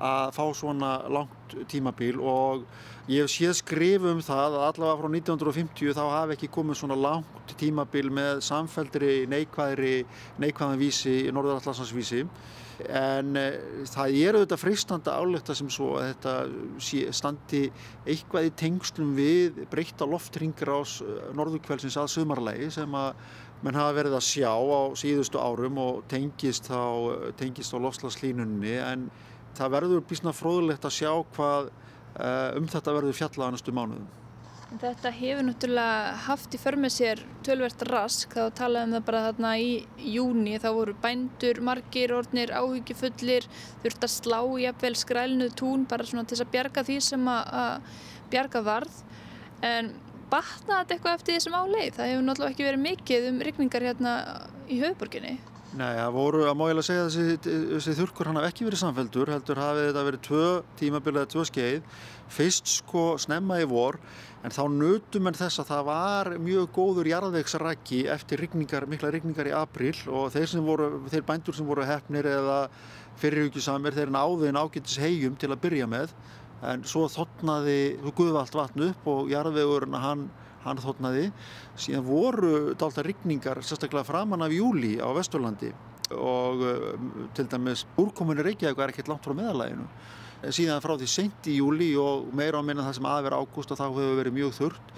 að 0.00 0.32
fá 0.36 0.44
svona 0.56 0.92
langt 1.12 1.56
tímabil 1.68 2.20
og 2.20 2.64
ég 3.10 3.24
hef 3.24 3.32
séð 3.32 3.56
skrifu 3.58 4.14
um 4.14 4.22
það 4.24 4.56
að 4.56 4.64
allavega 4.68 5.00
frá 5.00 5.10
1950 5.10 5.96
þá 5.98 6.02
hafi 6.14 6.36
ekki 6.36 6.50
komið 6.54 6.80
svona 6.80 6.96
langt 6.98 7.54
tímabil 7.60 8.08
með 8.14 8.40
samfældri 8.46 9.26
neikvæðri 9.30 9.94
neikvæðan 10.40 10.80
vísi, 10.80 11.16
Norðurallandsvísi 11.34 12.24
en 12.88 13.36
e, 13.36 13.44
það 13.90 14.16
er 14.16 14.38
auðvitað 14.38 14.62
freistanda 14.62 15.16
álökta 15.20 15.56
sem 15.56 15.68
svo 15.72 15.92
að 16.00 16.14
þetta 16.14 17.12
standi 17.16 17.66
eitthvað 18.06 18.48
í 18.48 18.54
tengslum 18.62 19.12
við 19.18 19.62
breytta 19.72 20.08
loftringur 20.08 20.72
á 20.72 20.80
eh, 20.80 21.22
norðurkvælsins 21.36 21.98
að 22.00 22.12
sömarlegi 22.14 22.70
sem 22.72 22.94
að 22.96 23.12
menn 23.60 23.76
hafa 23.76 23.96
verið 23.98 24.16
að 24.16 24.24
sjá 24.24 24.52
á 24.56 24.80
síðustu 24.96 25.40
árum 25.40 25.80
og 25.82 26.04
tengist 26.08 26.70
á, 26.72 26.88
tengist 27.36 27.74
á 27.76 27.78
lofslagslínunni 27.82 28.78
en 28.80 29.10
það 29.58 29.74
verður 29.76 30.06
bísna 30.10 30.32
fróðulegt 30.36 30.86
að 30.86 30.96
sjá 30.96 31.12
hvað 31.34 31.68
uh, 31.70 32.56
um 32.58 32.66
þetta 32.70 32.96
verður 32.96 33.20
fjalla 33.20 33.50
á 33.50 33.52
næstu 33.54 33.74
mánuðum. 33.74 34.08
Þetta 34.70 35.10
hefur 35.10 35.42
náttúrulega 35.48 36.10
haft 36.28 36.52
í 36.54 36.58
förmið 36.62 36.92
sér 36.94 37.22
tölvert 37.42 37.80
rask 37.88 38.36
þá 38.36 38.52
talaðum 38.54 38.92
það 38.94 39.06
bara 39.08 39.22
þarna 39.24 39.54
í 39.58 39.70
júni 40.12 40.60
þá 40.62 40.68
voru 40.76 40.94
bændur, 41.02 41.58
margir, 41.66 42.14
ornir, 42.14 42.52
áhyggjufullir 42.54 43.48
þurft 43.82 44.06
að 44.06 44.14
slá 44.14 44.38
jafnvel 44.62 44.92
skrælnuð 45.00 45.56
tún 45.58 45.88
bara 45.90 46.06
svona 46.06 46.22
til 46.30 46.38
að 46.38 46.52
bjarga 46.54 46.86
því 46.86 47.00
sem 47.02 47.26
að 47.34 47.90
bjarga 48.30 48.62
varð 48.70 49.02
en 49.66 49.90
batnaði 50.30 50.84
þetta 50.84 50.94
eitthvað 50.94 51.18
eftir 51.18 51.40
þessum 51.40 51.58
áleið? 51.58 51.92
Það 51.96 52.12
hefur 52.12 52.26
náttúrulega 52.28 52.54
ekki 52.54 52.68
verið 52.68 52.84
mikið 52.86 53.30
um 53.32 53.44
rykningar 53.48 53.88
hérna 53.90 54.12
í 54.70 54.78
höfuborginni. 54.84 55.38
Nei, 55.70 55.92
það 55.94 56.14
voru 56.16 56.40
að 56.50 56.56
máilega 56.58 56.82
segja 56.82 57.02
að 57.04 57.12
þessi, 57.14 57.52
þessi 57.70 57.92
þurkur 58.00 58.26
hann 58.26 58.38
haf 58.40 58.46
ekki 58.48 58.64
verið 58.66 58.80
samfeldur, 58.80 59.30
heldur 59.30 59.60
hafið 59.62 59.84
þetta 59.86 60.02
verið 60.08 60.22
tvö 60.26 60.46
tímabilið 60.80 61.20
eða 61.20 61.30
tvö 61.30 61.44
skeið, 61.46 62.00
fyrst 62.34 62.72
sko 62.72 63.04
snemma 63.22 63.60
í 63.62 63.68
vor, 63.70 64.00
en 64.42 64.56
þá 64.56 64.64
nutum 64.74 65.30
en 65.30 65.38
þess 65.38 65.62
að 65.62 65.70
það 65.70 65.84
var 65.86 66.32
mjög 66.42 66.74
góður 66.74 67.12
jarðvegsraki 67.12 68.00
eftir 68.16 68.42
rigningar, 68.42 68.88
mikla 68.90 69.12
rigningar 69.14 69.52
í 69.52 69.54
april 69.54 69.94
og 70.10 70.34
þeir, 70.34 70.56
voru, 70.66 70.90
þeir 71.12 71.26
bændur 71.30 71.60
sem 71.60 71.70
voru 71.70 71.86
hefnir 71.86 72.26
eða 72.32 72.58
fyrirhugjusamir, 73.22 73.94
þeir 73.94 74.10
náðu 74.16 74.50
en 74.50 74.58
ágættis 74.58 74.98
hegjum 74.98 75.38
til 75.38 75.52
að 75.54 75.62
byrja 75.68 75.86
með, 75.92 76.18
en 76.66 76.82
svo 76.82 77.06
þotnaði, 77.14 77.80
þú 78.02 78.18
guði 78.18 78.38
allt 78.42 78.58
vatn 78.58 78.88
upp 78.90 79.06
og 79.14 79.30
jarðvegurinn 79.30 80.02
hann 80.02 80.30
hann 80.64 80.80
þóttnaði. 80.82 81.28
Síðan 81.80 82.06
voru 82.06 82.52
dálta 82.78 83.04
rigningar 83.06 83.62
sérstaklega 83.64 84.08
framann 84.08 84.44
af 84.46 84.54
júli 84.54 84.96
á 85.00 85.08
Vesturlandi 85.16 85.72
og 86.10 86.64
uh, 86.66 87.08
til 87.36 87.46
dæmis 87.46 87.84
úrkomunni 88.00 88.42
Reykjavík 88.42 88.80
er 88.82 88.92
ekkert 88.92 89.12
langt 89.12 89.26
frá 89.26 89.36
meðalæginu. 89.38 89.86
Síðan 90.50 90.82
frá 90.82 90.96
því 90.96 91.08
sent 91.12 91.48
í 91.52 91.58
júli 91.60 91.92
og 92.00 92.30
meira 92.34 92.58
á 92.58 92.64
minna 92.64 92.86
það 92.86 92.96
sem 92.98 93.08
aðverð 93.10 93.42
ágúst 93.44 93.74
og 93.74 93.78
þá 93.78 93.86
hefur 93.90 94.16
verið 94.18 94.38
mjög 94.38 94.54
þurrt 94.56 94.94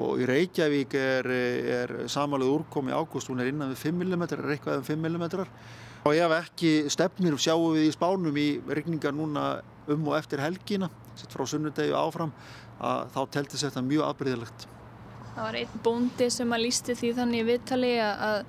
og 0.00 0.22
í 0.22 0.26
Reykjavík 0.28 0.94
er, 0.98 1.26
er 1.30 1.92
samanlega 2.10 2.60
úrkomi 2.60 2.94
ágúst, 2.94 3.30
hún 3.30 3.42
er 3.42 3.50
innan 3.50 3.72
við 3.72 3.86
5 3.88 4.02
mm, 4.04 4.26
er 4.26 4.42
eitthvað 4.54 4.82
um 4.82 4.86
5 4.86 5.08
mm 5.08 5.24
og 6.00 6.16
ef 6.16 6.32
ekki 6.32 6.72
stefnir 6.92 7.36
sjáum 7.36 7.74
við 7.74 7.90
í 7.90 7.92
spánum 7.92 8.36
í 8.40 8.48
rigningar 8.72 9.12
núna 9.12 9.60
um 9.90 10.06
og 10.08 10.16
eftir 10.16 10.40
helgina, 10.40 10.88
frá 11.28 11.44
sunnudegi 11.48 11.92
áfram, 11.96 12.32
að 12.80 13.10
þá 13.14 13.20
telti 13.36 13.58
sér 13.58 13.72
þetta 13.72 13.88
mjög 13.88 14.06
afbríðilegt. 14.06 14.68
Það 15.34 15.46
var 15.46 15.58
einn 15.60 15.80
bóndi 15.84 16.28
sem 16.34 16.52
að 16.52 16.64
lísti 16.66 16.98
því 16.98 17.14
þannig 17.20 17.48
viðtali 17.48 17.94
að 18.02 18.44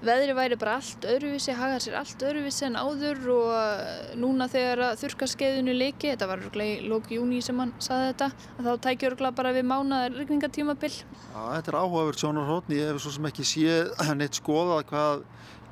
veðri 0.00 0.34
væri 0.36 0.56
bara 0.60 0.78
allt 0.78 1.04
öðruvísi, 1.04 1.52
hagað 1.56 1.82
sér 1.84 1.96
allt 2.00 2.22
öðruvísi 2.24 2.64
en 2.68 2.78
áður 2.80 3.18
og 3.34 4.14
núna 4.20 4.46
þegar 4.48 4.96
þurrkarskeiðinu 5.00 5.74
leiki, 5.76 6.12
þetta 6.14 6.28
var 6.30 6.44
í 6.64 6.70
lóki 6.88 7.18
júni 7.18 7.42
sem 7.44 7.58
hann 7.60 7.74
saði 7.82 8.12
þetta, 8.12 8.30
þá 8.64 8.70
tækjur 8.86 9.16
bara 9.36 9.52
við 9.56 9.68
mánaðar 9.68 10.16
regningatímabill. 10.22 10.94
Þetta 11.34 11.72
er 11.72 11.78
áhugaverð 11.82 12.22
sjónarhóttn, 12.22 12.76
ég 12.78 12.92
hef 12.92 13.02
svo 13.04 13.12
sem 13.16 13.28
ekki 13.28 13.46
séð 13.50 13.92
neitt 14.20 14.40
skoðað 14.40 14.86
hvað, 14.92 15.26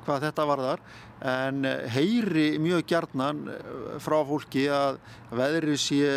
hvað 0.09 0.27
þetta 0.27 0.47
varðar 0.49 0.83
en 1.29 1.65
heyri 1.93 2.49
mjög 2.61 2.85
gjarnan 2.89 3.41
eh, 3.53 3.71
frá 4.01 4.19
fólki 4.27 4.65
að 4.73 4.99
veðrið 5.35 5.81
sé, 5.85 6.13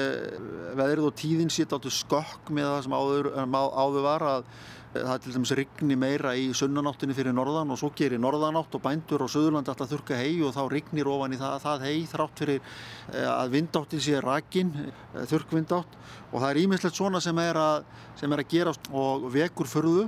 veðrið 0.79 1.09
og 1.11 1.17
tíðin 1.21 1.53
sé 1.53 1.67
alltaf 1.69 1.93
skokk 1.95 2.53
með 2.55 2.71
það 2.71 2.85
sem 2.87 3.01
áður, 3.01 3.33
áður 3.53 4.07
var 4.09 4.31
að 4.37 4.47
það 4.93 5.13
er 5.15 5.21
til 5.25 5.33
dæmis 5.33 5.53
rigni 5.57 5.97
meira 5.97 6.33
í 6.37 6.49
sunnanáttinni 6.57 7.15
fyrir 7.17 7.33
norðan 7.33 7.73
og 7.73 7.79
svo 7.81 7.89
gerir 7.97 8.21
norðanátt 8.21 8.75
og 8.77 8.83
bændur 8.85 9.25
og 9.25 9.31
söðurlandi 9.33 9.73
alltaf 9.73 9.89
þurka 9.89 10.19
hei 10.21 10.43
og 10.45 10.53
þá 10.53 10.63
rignir 10.69 11.09
ofan 11.09 11.33
í 11.33 11.39
það, 11.41 11.55
það 11.65 11.87
hei 11.87 12.03
þrátt 12.11 12.43
fyrir 12.43 12.61
eh, 12.61 13.29
að 13.31 13.55
vindáttin 13.57 14.05
sé 14.05 14.21
rakin, 14.21 14.75
eh, 14.83 15.25
þurkvindátt 15.31 15.97
og 16.29 16.37
það 16.37 16.49
er 16.51 16.61
ímislegt 16.65 16.99
svona 16.99 17.23
sem 17.25 17.41
er 17.41 17.61
að, 17.61 17.89
sem 18.21 18.37
er 18.37 18.45
að 18.45 18.53
gerast 18.53 18.93
og 18.93 19.27
vekur 19.33 19.71
förðu 19.71 20.07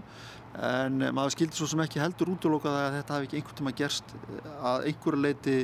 en 0.55 1.01
maður 1.15 1.35
skildi 1.35 1.59
svo 1.59 1.67
sem 1.71 1.83
ekki 1.83 2.03
heldur 2.03 2.35
útlokað 2.37 2.77
að 2.79 2.99
þetta 2.99 3.17
hafi 3.17 3.29
ekki 3.29 3.39
einhvern 3.41 3.59
tíma 3.61 3.75
gerst 3.79 4.15
að 4.61 4.89
einhverju 4.91 5.23
leiti, 5.25 5.57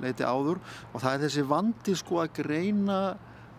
leiti 0.00 0.24
áður. 0.24 0.62
Og 0.92 1.02
það 1.02 1.14
er 1.14 1.24
þessi 1.26 1.44
vandi 1.50 1.96
sko 1.98 2.22
að 2.22 2.32
greina 2.40 3.00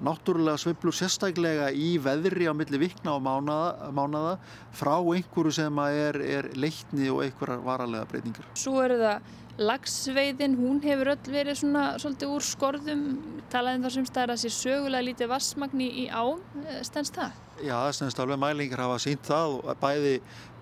náttúrulega 0.06 0.60
sveiflur 0.62 0.96
sérstaklega 0.96 1.70
í 1.76 1.92
veðri 2.02 2.48
á 2.48 2.54
milli 2.56 2.80
vikna 2.86 3.18
og 3.18 3.26
mánaða, 3.26 3.92
mánaða 3.96 4.38
frá 4.76 4.96
einhverju 4.98 5.54
sem 5.60 5.84
er, 5.90 6.22
er 6.24 6.50
leitni 6.56 7.12
og 7.12 7.24
einhverjar 7.26 7.62
varalega 7.66 8.08
breytingar. 8.10 8.48
Svo 8.60 8.80
eru 8.86 9.00
það 9.02 9.30
lagsveiðin, 9.60 10.56
hún 10.56 10.80
hefur 10.84 11.12
öll 11.14 11.32
verið 11.34 11.58
svona 11.60 11.84
svolítið 12.00 12.32
úr 12.32 12.46
skorðum, 12.48 13.06
talaðum 13.52 13.86
þar 13.86 13.96
sem 13.98 14.08
staðar 14.08 14.36
að 14.36 14.42
sé 14.46 14.52
sögulega 14.56 15.08
lítið 15.10 15.32
vassmagni 15.34 15.90
í 16.04 16.08
ám, 16.08 16.40
stennst 16.88 17.20
það? 17.20 17.36
Já, 17.60 17.76
það 17.76 17.96
stennst 17.98 18.22
alveg 18.24 18.40
mælingar 18.40 18.86
hafa 18.86 19.02
sínt 19.04 19.26
það 19.28 19.58
og 19.58 19.82
bæði 19.82 20.14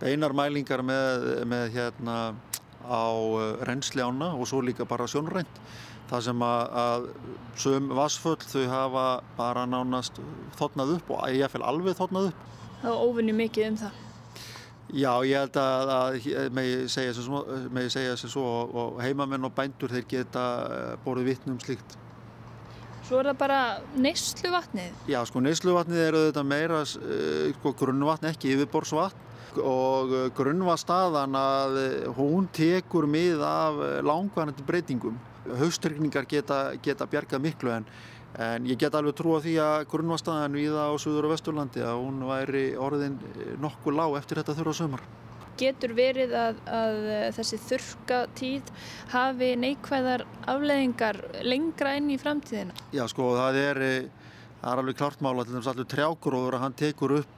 beinar 0.01 0.33
mælingar 0.37 0.81
með, 0.85 1.27
með 1.45 1.75
hérna 1.77 2.17
á 2.87 3.05
eh, 3.11 3.65
reynsli 3.67 4.01
ána 4.01 4.31
og 4.33 4.47
svo 4.49 4.63
líka 4.65 4.87
bara 4.87 5.07
sjónrænt. 5.09 5.61
Það 6.07 6.25
sem 6.29 6.43
að, 6.47 6.61
að 6.81 7.07
söm 7.59 7.87
vassföll 7.97 8.39
þau 8.47 8.65
hafa 8.71 9.05
bara 9.35 9.65
nánast 9.67 10.21
þotnað 10.59 10.97
upp 10.97 11.15
og 11.17 11.23
ég 11.35 11.51
fæl 11.51 11.65
alveg 11.67 11.97
þotnað 11.99 12.29
upp. 12.31 12.43
Það 12.81 12.93
var 12.93 13.07
óvinni 13.07 13.35
mikið 13.35 13.71
um 13.71 13.79
það. 13.81 14.03
Já, 14.87 15.11
ég 15.27 15.35
held 15.35 15.57
að, 15.59 15.89
að 15.91 16.51
megi 16.55 16.75
segja 16.87 17.11
þessu 18.15 18.29
svo 18.31 18.43
og, 18.47 18.75
og 18.79 18.99
heimamenn 19.03 19.43
og 19.43 19.51
bændur 19.55 19.91
þeir 19.91 20.05
geta 20.07 20.43
eh, 20.71 20.91
borðið 21.03 21.33
vittnum 21.33 21.57
slíkt. 21.59 21.97
Svo 23.07 23.19
er 23.19 23.29
það 23.29 23.39
bara 23.39 23.59
neysluvatnið? 23.99 24.95
Já, 25.11 25.19
sko 25.27 25.43
neysluvatnið 25.43 26.03
eru 26.05 26.23
þetta 26.25 26.43
meira 26.43 26.81
uh, 26.83 27.53
sko, 27.55 27.71
grunnvatn, 27.79 28.27
ekki 28.31 28.51
yfirborsvatn 28.55 29.59
og 29.63 30.11
uh, 30.11 30.25
grunnvatstaðan 30.35 31.35
að 31.39 31.77
hún 32.17 32.49
tekur 32.55 33.07
mið 33.11 33.43
af 33.47 33.79
langvarandi 34.07 34.65
breytingum. 34.67 35.15
Haustryggningar 35.59 36.27
geta, 36.29 36.61
geta 36.83 37.07
bjargað 37.09 37.43
miklu 37.43 37.73
en 37.77 37.89
En 38.37 38.67
ég 38.69 38.77
get 38.77 38.93
alveg 38.93 39.15
trú 39.17 39.33
á 39.33 39.41
því 39.41 39.53
að 39.63 39.85
grunnvastaðan 39.89 40.57
viða 40.59 40.89
á 40.91 40.93
Suður 41.01 41.25
og 41.25 41.31
Vesturlandi 41.33 41.81
að 41.81 42.01
hún 42.03 42.19
væri 42.27 42.65
orðin 42.77 43.15
nokkuð 43.63 43.97
lág 43.97 44.17
eftir 44.19 44.41
þetta 44.41 44.53
þurra 44.59 44.73
sömur. 44.77 45.05
Getur 45.57 45.95
verið 45.97 46.35
að, 46.37 46.59
að 46.69 46.99
þessi 47.33 47.57
þurka 47.63 48.19
tíð 48.37 48.69
hafi 49.09 49.49
neikvæðar 49.57 50.25
afleðingar 50.53 51.17
lengra 51.41 51.95
inn 51.97 52.11
í 52.13 52.19
framtíðina? 52.21 52.77
Já 52.93 53.07
sko 53.09 53.31
það 53.39 53.57
er, 53.63 53.81
það 54.59 54.69
er 54.75 54.83
alveg 54.83 54.99
klart 55.01 55.25
mála 55.25 55.47
til 55.47 55.55
þess 55.55 55.71
að 55.71 55.73
allur 55.73 55.89
trjágróður 55.95 56.59
að 56.59 56.65
hann 56.67 56.77
tekur 56.83 57.15
upp 57.23 57.33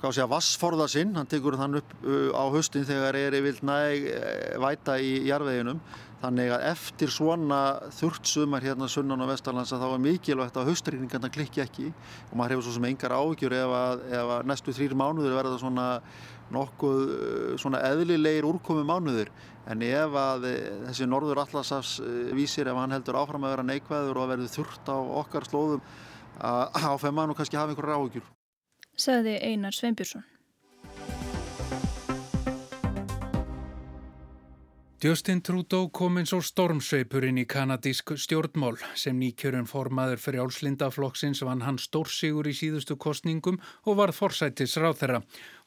hvað 0.00 0.14
sé 0.16 0.22
að 0.24 0.32
vassforða 0.34 0.86
sinn, 0.90 1.16
hann 1.16 1.28
tekur 1.28 1.58
þann 1.60 1.80
upp 1.80 1.96
uh, 2.02 2.30
á 2.32 2.44
höstin 2.54 2.86
þegar 2.88 3.18
er 3.20 3.36
yfir 3.40 3.60
næg 3.68 4.06
eh, 4.14 4.54
væta 4.60 4.96
í 5.00 5.18
jarveginum 5.28 5.82
Þannig 6.20 6.50
að 6.52 6.64
eftir 6.68 7.08
svona 7.08 7.58
þurrt 7.96 8.28
sumar 8.28 8.60
hérna 8.60 8.90
sunnan 8.92 9.22
á 9.24 9.30
Vestarlands 9.30 9.70
að 9.72 9.86
þá 9.86 9.92
er 9.94 10.02
mikilvægt 10.04 10.58
að 10.60 10.66
haustrýningarna 10.68 11.30
klikki 11.32 11.62
ekki. 11.64 11.86
Og 12.28 12.34
maður 12.36 12.52
hefur 12.54 12.66
svo 12.66 12.74
sem 12.74 12.88
engar 12.90 13.14
ágjur 13.16 13.54
ef 13.56 13.72
að, 13.78 14.02
ef 14.18 14.32
að 14.34 14.50
næstu 14.50 14.74
þrýr 14.76 14.96
mánuður 15.00 15.36
verða 15.38 15.60
svona 15.62 15.86
nokkuð 16.52 17.00
uh, 17.06 17.54
svona 17.62 17.80
eðlilegir 17.88 18.48
úrkomi 18.50 18.84
mánuður 18.84 19.30
en 19.70 19.86
ef 19.86 20.18
að 20.18 20.48
eh, 20.50 20.58
þessi 20.88 21.06
norður 21.06 21.40
allasafs 21.44 21.94
eh, 22.02 22.32
vísir 22.34 22.68
ef 22.68 22.80
hann 22.80 22.96
heldur 22.96 23.20
áfram 23.20 23.46
að 23.46 23.54
vera 23.54 23.66
neikvæður 23.68 24.18
og 24.18 24.24
að 24.24 24.32
verði 24.34 24.50
þurrt 24.56 24.90
á 24.90 24.98
okkar 25.22 25.46
slóðum 25.46 25.86
að 26.50 26.90
áfæða 26.90 27.14
mann 27.16 27.32
og 27.32 27.38
kannski 27.38 27.60
hafa 27.60 27.72
einhverja 27.72 28.02
ágjur. 28.02 28.28
Saði 28.96 29.38
Einar 29.42 29.72
Sveinbjörnsson. 29.72 30.24
Justin 35.00 35.38
Trudeau 35.40 35.86
kom 35.96 36.18
eins 36.20 36.34
og 36.36 36.42
stormsveipurinn 36.44 37.38
í 37.40 37.46
kanadísk 37.48 38.10
stjórnmál 38.20 38.76
sem 39.00 39.16
nýkjörun 39.16 39.64
formaður 39.70 40.20
fyrir 40.20 40.42
álslindaflokksins 40.42 41.40
vann 41.48 41.62
hann 41.64 41.78
stórsigur 41.80 42.50
í 42.50 42.52
síðustu 42.58 42.98
kostningum 43.00 43.56
og 43.88 43.96
varð 43.96 44.18
forsættis 44.18 44.76
ráð 44.76 44.98
þeirra. 44.98 45.20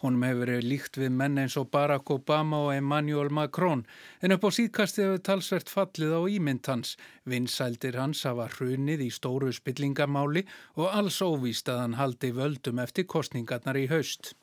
Honum 0.04 0.28
hefur 0.28 0.44
verið 0.44 0.68
líkt 0.70 1.02
við 1.02 1.18
menn 1.18 1.42
eins 1.42 1.58
og 1.58 1.72
Barack 1.74 2.14
Obama 2.14 2.60
og 2.68 2.76
Emmanuel 2.76 3.34
Macron 3.34 3.82
en 4.22 4.38
upp 4.38 4.46
á 4.46 4.50
síðkasti 4.60 5.02
hefur 5.08 5.26
talsvert 5.32 5.74
fallið 5.80 6.14
á 6.14 6.22
ímynd 6.36 6.70
hans. 6.70 6.94
Vinsældir 7.26 7.98
hans 7.98 8.22
hafa 8.30 8.52
hrunið 8.54 9.08
í 9.08 9.10
stóru 9.18 9.50
spillingamáli 9.50 10.46
og 10.78 10.94
alls 10.94 11.18
óvíst 11.26 11.74
að 11.74 11.82
hann 11.88 11.98
haldi 11.98 12.36
völdum 12.38 12.86
eftir 12.86 13.10
kostningarnar 13.10 13.82
í 13.82 13.90
haust. 13.90 14.36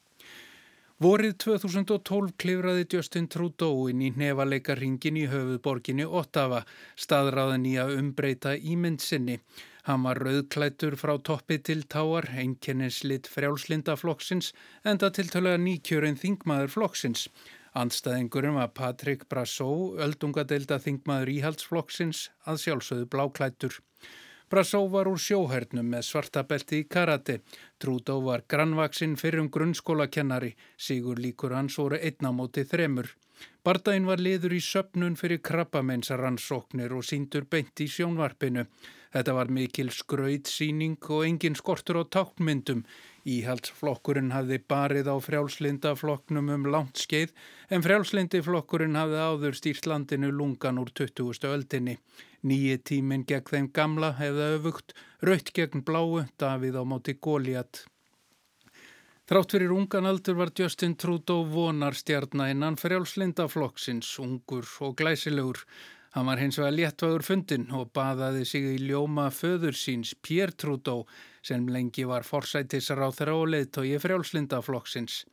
Vorið 1.00 1.38
2012 1.40 2.34
klifraði 2.42 2.82
Justin 2.92 3.24
Trudeau 3.32 3.86
inn 3.88 4.02
í 4.04 4.10
nefaleikaringin 4.20 5.16
í 5.16 5.22
höfuðborginni 5.32 6.04
Ottawa, 6.04 6.58
staðráðin 6.92 7.64
í 7.70 7.72
að 7.80 7.94
umbreyta 8.02 8.52
ímynd 8.58 9.00
sinni. 9.00 9.38
Hann 9.86 10.04
var 10.04 10.20
rauðklættur 10.20 10.98
frá 11.00 11.14
toppi 11.24 11.56
til 11.64 11.86
táar, 11.88 12.28
einkenninslitt 12.36 13.32
frjálslindaflokksins, 13.32 14.52
enda 14.84 15.08
tiltölega 15.08 15.62
nýkjörinn 15.64 16.20
þingmaður 16.20 16.74
flokksins. 16.76 17.30
Andstæðingurum 17.80 18.60
var 18.60 18.74
Patrik 18.76 19.24
Brassó, 19.32 19.70
öldungadeilda 20.04 20.82
þingmaður 20.84 21.32
íhaldsflokksins, 21.38 22.26
að 22.44 22.60
sjálfsögðu 22.66 23.08
bláklættur. 23.16 23.80
Brassó 24.50 24.80
var 24.90 25.06
úr 25.06 25.20
sjóhernum 25.22 25.92
með 25.92 26.08
svartabelti 26.08 26.80
í 26.82 26.86
karate. 26.90 27.36
Trúdó 27.78 28.16
var 28.24 28.42
grannvaksinn 28.50 29.14
fyrir 29.20 29.44
um 29.44 29.50
grunnskólakennari. 29.54 30.56
Sigur 30.74 31.20
líkur 31.22 31.54
hans 31.54 31.76
voru 31.78 32.00
einnamóti 32.00 32.64
þremur. 32.66 33.12
Bardaginn 33.62 34.08
var 34.10 34.18
liður 34.18 34.56
í 34.56 34.58
söpnun 34.66 35.14
fyrir 35.20 35.38
krabbameinsaransóknir 35.46 36.90
og 36.96 37.06
síndur 37.06 37.46
beint 37.46 37.78
í 37.78 37.86
sjónvarpinu. 37.94 38.66
Þetta 39.14 39.36
var 39.38 39.54
mikil 39.54 39.94
skrautsýning 39.94 40.98
og 41.14 41.24
engin 41.28 41.58
skortur 41.58 42.02
á 42.02 42.04
tákmyndum. 42.10 42.82
Íhaldsflokkurinn 43.28 44.32
hafði 44.32 44.56
barið 44.72 45.10
á 45.12 45.16
frjálslindaflokknum 45.20 46.48
um 46.54 46.66
langt 46.72 47.02
skeið 47.02 47.34
en 47.68 47.84
frjálslindiflokkurinn 47.84 48.96
hafði 48.96 49.20
áður 49.20 49.58
stýrt 49.58 49.88
landinu 49.90 50.30
lungan 50.32 50.80
úr 50.80 50.88
20. 50.96 51.44
öldinni. 51.50 51.98
Nýji 52.40 52.78
tíminn 52.88 53.26
gegn 53.28 53.52
þeim 53.52 53.70
gamla 53.76 54.14
hefða 54.16 54.46
öfugt, 54.56 54.94
raut 55.20 55.52
gegn 55.52 55.84
bláu, 55.84 56.24
Davíð 56.40 56.80
á 56.80 56.84
móti 56.88 57.18
Góliat. 57.20 57.84
Þrátt 59.30 59.52
fyrir 59.54 59.70
ungan 59.76 60.08
aldur 60.08 60.40
var 60.40 60.50
Justin 60.56 60.96
Trudeau 60.96 61.44
vonar 61.46 61.94
stjarnænan 61.94 62.80
frjálslindaflokksins, 62.80 64.16
ungur 64.18 64.64
og 64.80 64.96
glæsilegur. 64.98 65.60
Hann 66.16 66.26
var 66.26 66.40
hins 66.40 66.58
vegar 66.58 66.74
léttvagur 66.74 67.22
fundin 67.22 67.68
og 67.70 67.92
baðaði 67.94 68.48
sig 68.48 68.64
í 68.72 68.80
ljóma 68.88 69.28
föður 69.30 69.76
síns 69.78 70.16
Pierre 70.18 70.56
Trudeau 70.56 71.04
sem 71.42 71.68
lengi 71.68 72.04
var 72.04 72.26
þeirra 73.16 73.36
og 73.36 73.48
leðtói 73.54 73.98
frjálslindaflokksins. 74.02 75.24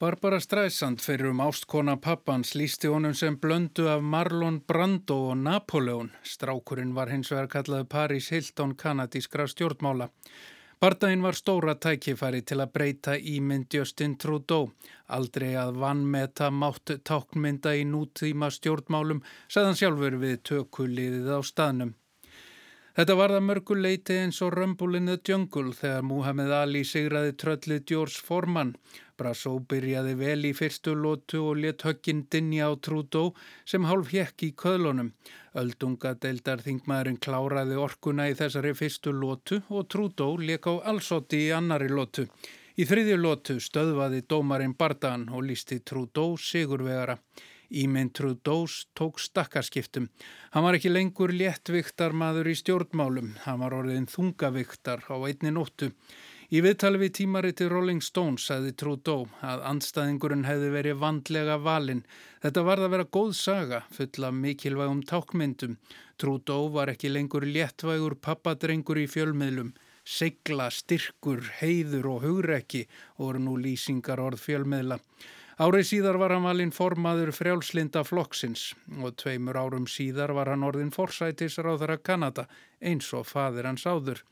Barbara 0.00 0.38
Streisand 0.40 1.02
fyrir 1.04 1.28
um 1.28 1.42
ástkona 1.44 1.98
pappans 2.00 2.54
lísti 2.56 2.88
honum 2.88 3.12
sem 3.14 3.34
blöndu 3.36 3.84
af 3.92 4.00
Marlon 4.00 4.62
Brando 4.64 5.18
og 5.32 5.36
Napoleon. 5.36 6.08
Strákurinn 6.24 6.94
var 6.96 7.12
hins 7.12 7.28
vegar 7.32 7.50
kallaði 7.52 7.84
Paris 7.84 8.30
Hilton 8.32 8.72
kanadískra 8.80 9.44
stjórnmála. 9.44 10.08
Bardaginn 10.80 11.20
var 11.20 11.36
stóra 11.36 11.74
tækifæri 11.76 12.40
til 12.48 12.62
að 12.64 12.72
breyta 12.72 13.18
ímynd 13.18 13.68
Justin 13.76 14.16
Trudeau. 14.16 14.70
Aldrei 15.12 15.52
að 15.52 15.76
vannmeta 15.82 16.48
mátt 16.48 16.96
táknmynda 17.04 17.76
í 17.76 17.84
nútíma 17.84 18.48
stjórnmálum, 18.48 19.20
sagðan 19.52 19.76
sjálfur 19.76 20.16
við 20.22 20.40
tökuliðið 20.48 21.28
á 21.36 21.40
staðnum. 21.44 21.98
Þetta 22.90 23.14
var 23.14 23.30
það 23.30 23.44
mörguleiti 23.46 24.14
eins 24.18 24.40
og 24.42 24.56
the 25.06 25.18
Jungle 25.28 25.72
þegar 25.72 26.02
Muhammed 26.02 26.50
Ali 26.50 26.82
sigraði 26.82 27.36
tröllið 27.38 27.84
George 27.86 28.18
Foreman. 28.26 28.74
Brassó 29.16 29.52
byrjaði 29.60 30.14
vel 30.18 30.44
í 30.48 30.52
fyrstu 30.52 30.96
lótu 30.98 31.38
og 31.44 31.60
let 31.62 31.84
högginn 31.86 32.24
dinja 32.32 32.66
á 32.66 32.74
Trudeau 32.82 33.34
sem 33.64 33.84
hálf 33.84 34.10
hekk 34.10 34.42
í 34.42 34.50
köðlunum. 34.58 35.12
Öldunga 35.54 36.16
deildar 36.18 36.64
þingmaðurinn 36.64 37.20
kláraði 37.22 37.78
orkuna 37.78 38.26
í 38.26 38.34
þessari 38.34 38.74
fyrstu 38.74 39.12
lótu 39.14 39.60
og 39.68 39.86
Trudeau 39.86 40.40
leik 40.40 40.66
á 40.66 40.74
allsótti 40.90 41.44
í 41.46 41.52
annari 41.54 41.88
lótu. 41.88 42.26
Í 42.74 42.88
þriðju 42.90 43.20
lótu 43.20 43.60
stöðvaði 43.62 44.24
dómarinn 44.26 44.74
Bardan 44.74 45.28
og 45.30 45.46
lísti 45.46 45.78
Trudeau 45.78 46.34
sigurvegara. 46.40 47.20
Ímynd 47.70 48.12
Trudeaus 48.18 48.86
tók 48.98 49.18
stakkarskiptum. 49.22 50.08
Hann 50.50 50.64
var 50.66 50.74
ekki 50.74 50.90
lengur 50.90 51.30
léttviktar 51.30 52.12
maður 52.12 52.50
í 52.50 52.56
stjórnmálum. 52.58 53.36
Hann 53.46 53.62
var 53.62 53.76
orðin 53.78 54.10
þungaviktar 54.10 55.06
á 55.06 55.16
einni 55.22 55.54
nóttu. 55.54 55.92
Í 56.50 56.58
viðtali 56.64 56.98
við 56.98 57.12
tímariti 57.20 57.68
Rolling 57.70 58.02
Stones 58.02 58.48
sagði 58.50 58.72
Trudeau 58.74 59.28
að 59.46 59.60
andstæðingurinn 59.70 60.48
hefði 60.48 60.72
verið 60.74 60.96
vandlega 60.98 61.60
valinn. 61.62 62.00
Þetta 62.42 62.64
var 62.66 62.82
að 62.82 62.90
vera 62.96 63.06
góð 63.06 63.30
saga, 63.38 63.84
fulla 63.94 64.32
mikilvægum 64.34 65.04
tákmyndum. 65.06 65.76
Trudeau 66.18 66.66
var 66.74 66.90
ekki 66.90 67.12
lengur 67.12 67.46
léttvægur 67.46 68.18
pappadrengur 68.18 68.98
í 68.98 69.06
fjölmiðlum. 69.06 69.70
Segla, 70.02 70.66
styrkur, 70.74 71.44
heiður 71.60 72.16
og 72.16 72.24
hugrekki 72.26 72.88
voru 73.20 73.38
nú 73.46 73.54
lýsingar 73.54 74.18
orð 74.18 74.42
fjölmiðla. 74.42 74.98
Árið 75.60 75.82
síðar 75.84 76.16
var 76.16 76.32
hann 76.32 76.46
valinn 76.48 76.70
formaður 76.72 77.34
frjálslinda 77.36 78.00
flokksins 78.08 78.70
og 79.04 79.18
tveimur 79.20 79.58
árum 79.60 79.84
síðar 79.84 80.30
var 80.32 80.48
hann 80.48 80.62
orðin 80.64 80.92
forsætisráðara 80.94 81.98
Kanada 82.00 82.46
eins 82.80 83.10
og 83.12 83.26
fadir 83.28 83.66
hans 83.68 83.82
áður. 83.84 84.22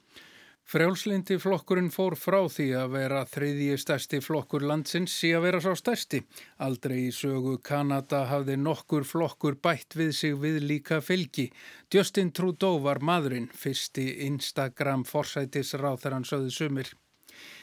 Frjálslindi 0.68 1.36
flokkurinn 1.40 1.90
fór 1.92 2.16
frá 2.16 2.38
því 2.48 2.68
að 2.80 2.94
vera 2.94 3.20
þriðji 3.28 3.76
stærsti 3.82 4.20
flokkur 4.24 4.64
landsins 4.70 5.18
sí 5.20 5.34
að 5.36 5.44
vera 5.50 5.60
sá 5.66 5.74
stærsti. 5.76 6.22
Aldrei 6.64 6.96
í 7.02 7.12
sögu 7.12 7.58
Kanada 7.60 8.22
hafði 8.30 8.56
nokkur 8.62 9.04
flokkur 9.08 9.58
bætt 9.60 9.98
við 10.00 10.14
sig 10.16 10.38
við 10.40 10.62
líka 10.64 11.02
fylgi. 11.04 11.50
Justin 11.92 12.32
Trudeau 12.32 12.80
var 12.88 13.02
maðurinn, 13.04 13.50
fyrsti 13.52 14.14
Instagram 14.30 15.04
forsætisráð 15.04 16.00
þegar 16.06 16.18
hann 16.18 16.28
sögði 16.32 16.56
sumir. 16.56 16.94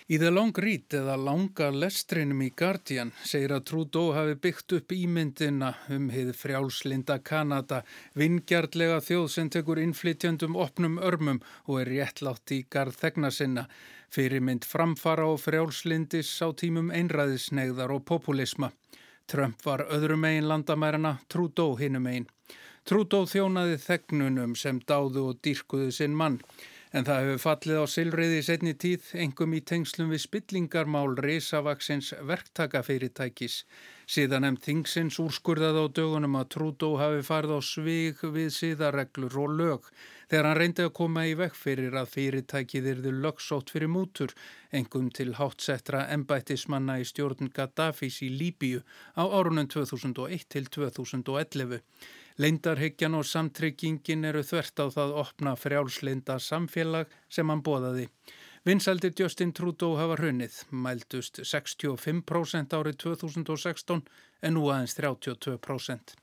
Í 0.05 0.19
The 0.21 0.29
Long 0.29 0.51
Read 0.61 0.93
eða 0.93 1.15
langa 1.17 1.71
lestrinum 1.73 2.43
í 2.45 2.51
Guardian 2.53 3.09
segir 3.25 3.55
að 3.55 3.63
Trudeau 3.71 4.11
hafi 4.13 4.35
byggt 4.37 4.75
upp 4.77 4.93
ímyndina 4.93 5.71
um 5.95 6.11
hið 6.13 6.27
frjálslinda 6.37 7.15
Kanada, 7.25 7.79
vingjartlega 8.13 8.99
þjóð 9.01 9.25
sem 9.33 9.49
tekur 9.55 9.81
innflytjandum 9.81 10.59
opnum 10.61 10.99
örmum 11.01 11.39
og 11.65 11.79
er 11.81 11.89
réttlátt 11.89 12.53
í 12.53 12.59
garð 12.69 12.99
þegna 12.99 13.31
sinna, 13.33 13.63
fyrirmynd 14.13 14.69
framfara 14.69 15.25
og 15.25 15.41
frjálslindis 15.41 16.35
á 16.45 16.53
tímum 16.53 16.93
einræðisnegðar 16.93 17.95
og 17.97 18.05
populisma. 18.05 18.69
Trump 19.25 19.65
var 19.65 19.87
öðrum 19.89 20.21
megin 20.21 20.51
landamærarna, 20.53 21.15
Trudeau 21.33 21.79
hinnum 21.81 22.05
megin. 22.05 22.29
Trudeau 22.85 23.25
þjónaði 23.25 23.81
þegnunum 23.81 24.53
sem 24.53 24.85
dáðu 24.85 25.31
og 25.31 25.41
dýrkuðu 25.41 25.89
sinn 25.97 26.13
mann. 26.13 26.37
En 26.95 27.03
það 27.03 27.25
hefur 27.25 27.41
fallið 27.43 27.79
á 27.84 27.86
silriði 27.91 28.36
í 28.39 28.43
setni 28.47 28.71
tíð, 28.79 29.08
engum 29.19 29.55
í 29.58 29.60
tengslum 29.67 30.13
við 30.13 30.21
spillingarmál 30.23 31.17
risavaksins 31.25 32.13
verktakafyrirtækis. 32.29 33.58
Síðan 34.08 34.47
hefn 34.47 34.62
Þingsins 34.63 35.19
úrskurðað 35.19 35.81
á 35.84 35.86
dögunum 35.99 36.39
að 36.39 36.47
Trúdó 36.55 36.93
hafi 37.01 37.19
farið 37.27 37.58
á 37.60 37.62
svig 37.67 38.23
við 38.38 38.47
síðarreglur 38.62 39.36
og 39.43 39.58
lög 39.60 39.91
þegar 40.29 40.47
hann 40.47 40.60
reyndi 40.62 40.88
að 40.88 40.95
koma 41.01 41.27
í 41.27 41.36
vekk 41.36 41.60
fyrir 41.65 41.99
að 41.99 42.12
fyrirtækið 42.15 42.91
yrðu 42.93 43.15
lögsótt 43.25 43.75
fyrir 43.75 43.91
mútur, 43.91 44.31
engum 44.71 45.12
til 45.12 45.34
hátsettra 45.36 46.08
embættismanna 46.15 47.01
í 47.03 47.10
stjórn 47.12 47.51
Gaddafis 47.51 48.23
í 48.23 48.31
Líbíu 48.31 48.86
á 49.19 49.23
árunum 49.27 49.67
2001 49.67 50.47
til 50.47 50.71
2011. 50.71 51.84
Leindarhyggjan 52.37 53.15
og 53.15 53.23
samtryggingin 53.29 54.27
eru 54.27 54.41
þvert 54.43 54.81
á 54.83 54.85
það 54.97 55.13
opna 55.21 55.53
frjálslinda 55.55 56.35
samfélag 56.43 57.13
sem 57.31 57.47
hann 57.49 57.63
bóðaði. 57.63 58.09
Vinsaldir 58.65 59.13
Justin 59.19 59.53
Trudeau 59.53 59.95
hafa 59.95 60.17
hrunnið, 60.19 60.57
mældust 60.71 61.39
65% 61.45 62.75
árið 62.75 62.99
2016 63.03 64.03
en 64.41 64.55
nú 64.57 64.67
aðeins 64.67 64.97
32%. 64.99 66.15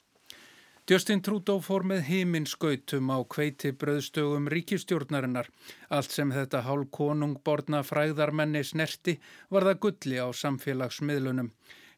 Justin 0.91 1.21
Trudeau 1.23 1.61
fór 1.63 1.85
með 1.87 2.01
heiminn 2.09 2.49
skautum 2.51 3.13
á 3.15 3.23
kveiti 3.23 3.71
bröðstögum 3.71 4.49
ríkistjórnarinnar. 4.51 5.47
Allt 5.95 6.11
sem 6.11 6.33
þetta 6.35 6.65
hálf 6.67 6.91
konungborna 6.91 7.85
fræðarmenni 7.87 8.65
snerti 8.67 9.15
var 9.49 9.69
það 9.69 9.79
gulli 9.87 10.19
á 10.19 10.29
samfélagsmiðlunum. 10.35 11.53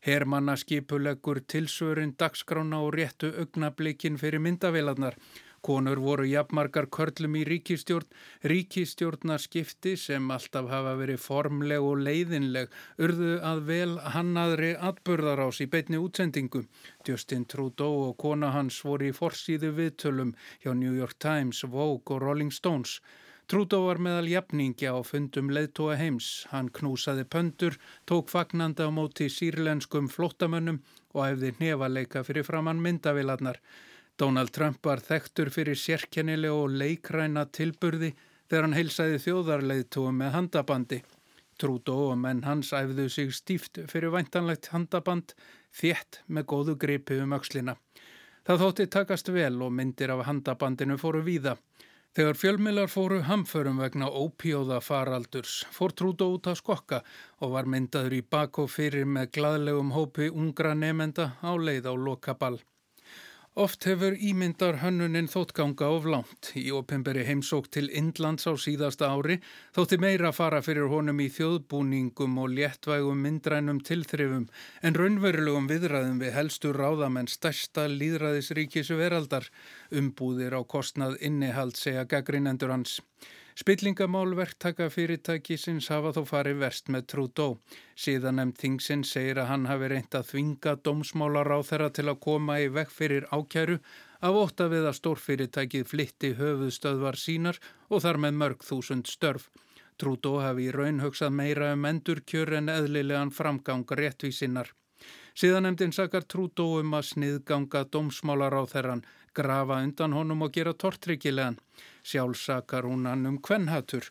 Hermannaskipuleggur 0.05 1.41
tilsvörin 1.49 2.13
dagskrána 2.21 2.83
og 2.85 2.93
réttu 2.99 3.31
augnablikin 3.41 4.19
fyrir 4.21 4.43
myndavélarnar. 4.45 5.17
Konur 5.65 5.97
voru 5.97 6.27
jafnmarkar 6.29 6.91
körlum 6.93 7.39
í 7.41 7.45
ríkistjórn, 7.49 8.11
ríkistjórnarskipti 8.53 9.95
sem 9.97 10.29
alltaf 10.37 10.69
hafa 10.69 10.93
verið 10.99 11.23
formleg 11.25 11.81
og 11.81 12.03
leiðinleg, 12.05 12.69
urðu 13.01 13.39
að 13.41 13.65
vel 13.71 13.95
hannaðri 14.17 14.75
atburðarás 14.91 15.63
í 15.65 15.71
beitni 15.73 15.97
útsendingu. 16.05 16.67
Justin 17.09 17.49
Trudeau 17.49 18.11
og 18.11 18.19
kona 18.21 18.53
hans 18.53 18.83
voru 18.85 19.09
í 19.09 19.17
forsýðu 19.17 19.73
viðtölum 19.79 20.37
hjá 20.61 20.75
New 20.77 20.93
York 20.93 21.17
Times, 21.17 21.65
Vogue 21.65 22.13
og 22.13 22.21
Rolling 22.29 22.53
Stones. 22.53 22.99
Trúdó 23.45 23.83
var 23.85 23.99
meðal 24.01 24.29
jafningja 24.31 24.95
á 24.97 25.05
fundum 25.05 25.51
leðtóa 25.53 25.99
heims. 26.01 26.47
Hann 26.49 26.71
knúsaði 26.73 27.27
pöndur, 27.29 27.75
tók 28.09 28.31
fagnanda 28.33 28.87
á 28.89 28.91
móti 28.91 29.27
sírlenskum 29.29 30.09
flottamönnum 30.09 30.79
og 31.13 31.27
hefði 31.27 31.51
nefaleika 31.59 32.23
fyrir 32.25 32.47
framann 32.49 32.81
myndavilarnar. 32.81 33.61
Donald 34.17 34.55
Trump 34.57 34.81
var 34.87 35.03
þektur 35.05 35.51
fyrir 35.53 35.77
sérkennileg 35.77 36.57
og 36.57 36.73
leikræna 36.73 37.45
tilburði 37.53 38.15
þegar 38.49 38.65
hann 38.65 38.79
heilsaði 38.79 39.21
þjóðarleðtóa 39.27 40.15
með 40.17 40.35
handabandi. 40.39 41.03
Trúdó 41.61 41.99
og 42.09 42.19
menn 42.23 42.43
hans 42.49 42.73
æfðu 42.73 43.11
sig 43.13 43.35
stíft 43.37 43.79
fyrir 43.93 44.15
væntanlegt 44.15 44.73
handaband, 44.73 45.37
þétt 45.75 46.23
með 46.27 46.49
góðu 46.55 46.79
gripi 46.81 47.21
um 47.21 47.37
aukslina. 47.37 47.77
Það 48.45 48.61
þótti 48.65 48.89
takast 48.97 49.31
vel 49.33 49.61
og 49.65 49.73
myndir 49.73 50.11
af 50.17 50.25
handabandinu 50.29 50.97
fóru 51.01 51.23
víða. 51.25 51.59
Þegar 52.15 52.37
fjölmilar 52.39 52.91
fóru 52.93 53.17
hamförum 53.27 53.81
vegna 53.83 54.07
ópíóða 54.07 54.77
faraldurs 54.89 55.55
fór 55.75 55.91
Trúdó 55.99 56.29
út 56.37 56.47
að 56.47 56.61
skokka 56.61 57.01
og 57.43 57.57
var 57.57 57.67
myndaður 57.67 58.15
í 58.15 58.21
bak 58.35 58.61
og 58.63 58.69
fyrir 58.71 59.09
með 59.17 59.33
gladlegum 59.35 59.91
hópi 59.97 60.29
ungra 60.31 60.77
nefenda 60.79 61.33
á 61.43 61.51
leið 61.59 61.91
á 61.91 61.95
lokaball. 61.99 62.61
Oft 63.55 63.85
hefur 63.87 64.17
ímyndar 64.19 64.81
hönnunin 64.81 65.29
þóttganga 65.31 65.87
of 65.95 66.07
langt. 66.11 66.49
Í 66.59 66.73
opimberi 66.75 67.23
heimsók 67.23 67.69
til 67.71 67.87
Indlands 68.01 68.49
á 68.51 68.53
síðasta 68.59 69.13
ári 69.15 69.37
þótti 69.77 69.99
meira 70.03 70.33
fara 70.35 70.59
fyrir 70.59 70.89
honum 70.91 71.21
í 71.23 71.29
þjóðbúningum 71.37 72.35
og 72.43 72.51
léttvægum 72.57 73.23
myndrænum 73.23 73.79
tilþrifum 73.87 74.49
en 74.83 74.99
raunverulegum 74.99 75.71
viðræðum 75.71 76.19
við 76.25 76.35
helstur 76.35 76.81
ráðamenn 76.83 77.31
stærsta 77.31 77.87
líðræðisríkisu 77.95 78.99
veraldar 78.99 79.47
umbúðir 80.03 80.59
á 80.59 80.61
kostnað 80.67 81.21
innihald 81.23 81.79
segja 81.79 82.03
gaggrinendur 82.11 82.75
hans. 82.75 82.99
Spillingamál 83.55 84.33
verktaka 84.35 84.89
fyrirtækisins 84.91 85.87
hafa 85.93 86.11
þó 86.17 86.25
farið 86.27 86.57
verst 86.59 86.89
með 86.91 87.05
Trudeau. 87.13 87.53
Síðan 87.95 88.41
nefnd 88.41 88.57
Þingsinn 88.59 89.05
segir 89.07 89.39
að 89.39 89.47
hann 89.53 89.69
hafi 89.71 89.91
reynt 89.93 90.17
að 90.19 90.27
þvinga 90.33 90.73
dómsmálar 90.83 91.53
á 91.55 91.59
þeirra 91.63 91.93
til 91.95 92.09
að 92.11 92.19
koma 92.27 92.57
í 92.59 92.67
vekk 92.75 92.91
fyrir 92.91 93.29
ákjæru 93.31 93.79
af 94.27 94.41
óta 94.43 94.67
við 94.73 94.89
að 94.91 94.99
stórfyrirtækið 94.99 95.87
flitti 95.87 96.33
höfuðstöðvar 96.41 97.21
sínar 97.27 97.63
og 97.95 98.03
þar 98.03 98.19
með 98.27 98.41
mörg 98.43 98.67
þúsund 98.67 99.07
störf. 99.07 99.47
Trudeau 100.03 100.43
hafi 100.43 100.67
í 100.67 100.75
raun 100.75 100.99
hugsað 101.05 101.37
meira 101.39 101.71
um 101.79 101.87
endurkjör 101.87 102.57
en 102.59 102.75
eðlilegan 102.75 103.31
framgang 103.31 103.87
réttvísinnar. 103.87 104.75
Síðan 105.39 105.69
nefndin 105.69 105.95
sakar 105.95 106.27
Trudeau 106.27 106.81
um 106.81 106.99
að 106.99 107.07
sniðganga 107.13 107.85
dómsmálar 107.87 108.55
á 108.59 108.63
þeirran, 108.67 109.07
grafa 109.35 109.81
undan 109.83 110.15
honum 110.17 110.47
og 110.47 110.55
gera 110.55 110.73
tortryggilegan. 110.73 111.59
Sjálfsakar 112.05 112.87
hún 112.89 113.07
hann 113.09 113.27
um 113.27 113.39
kvennhatur. 113.43 114.11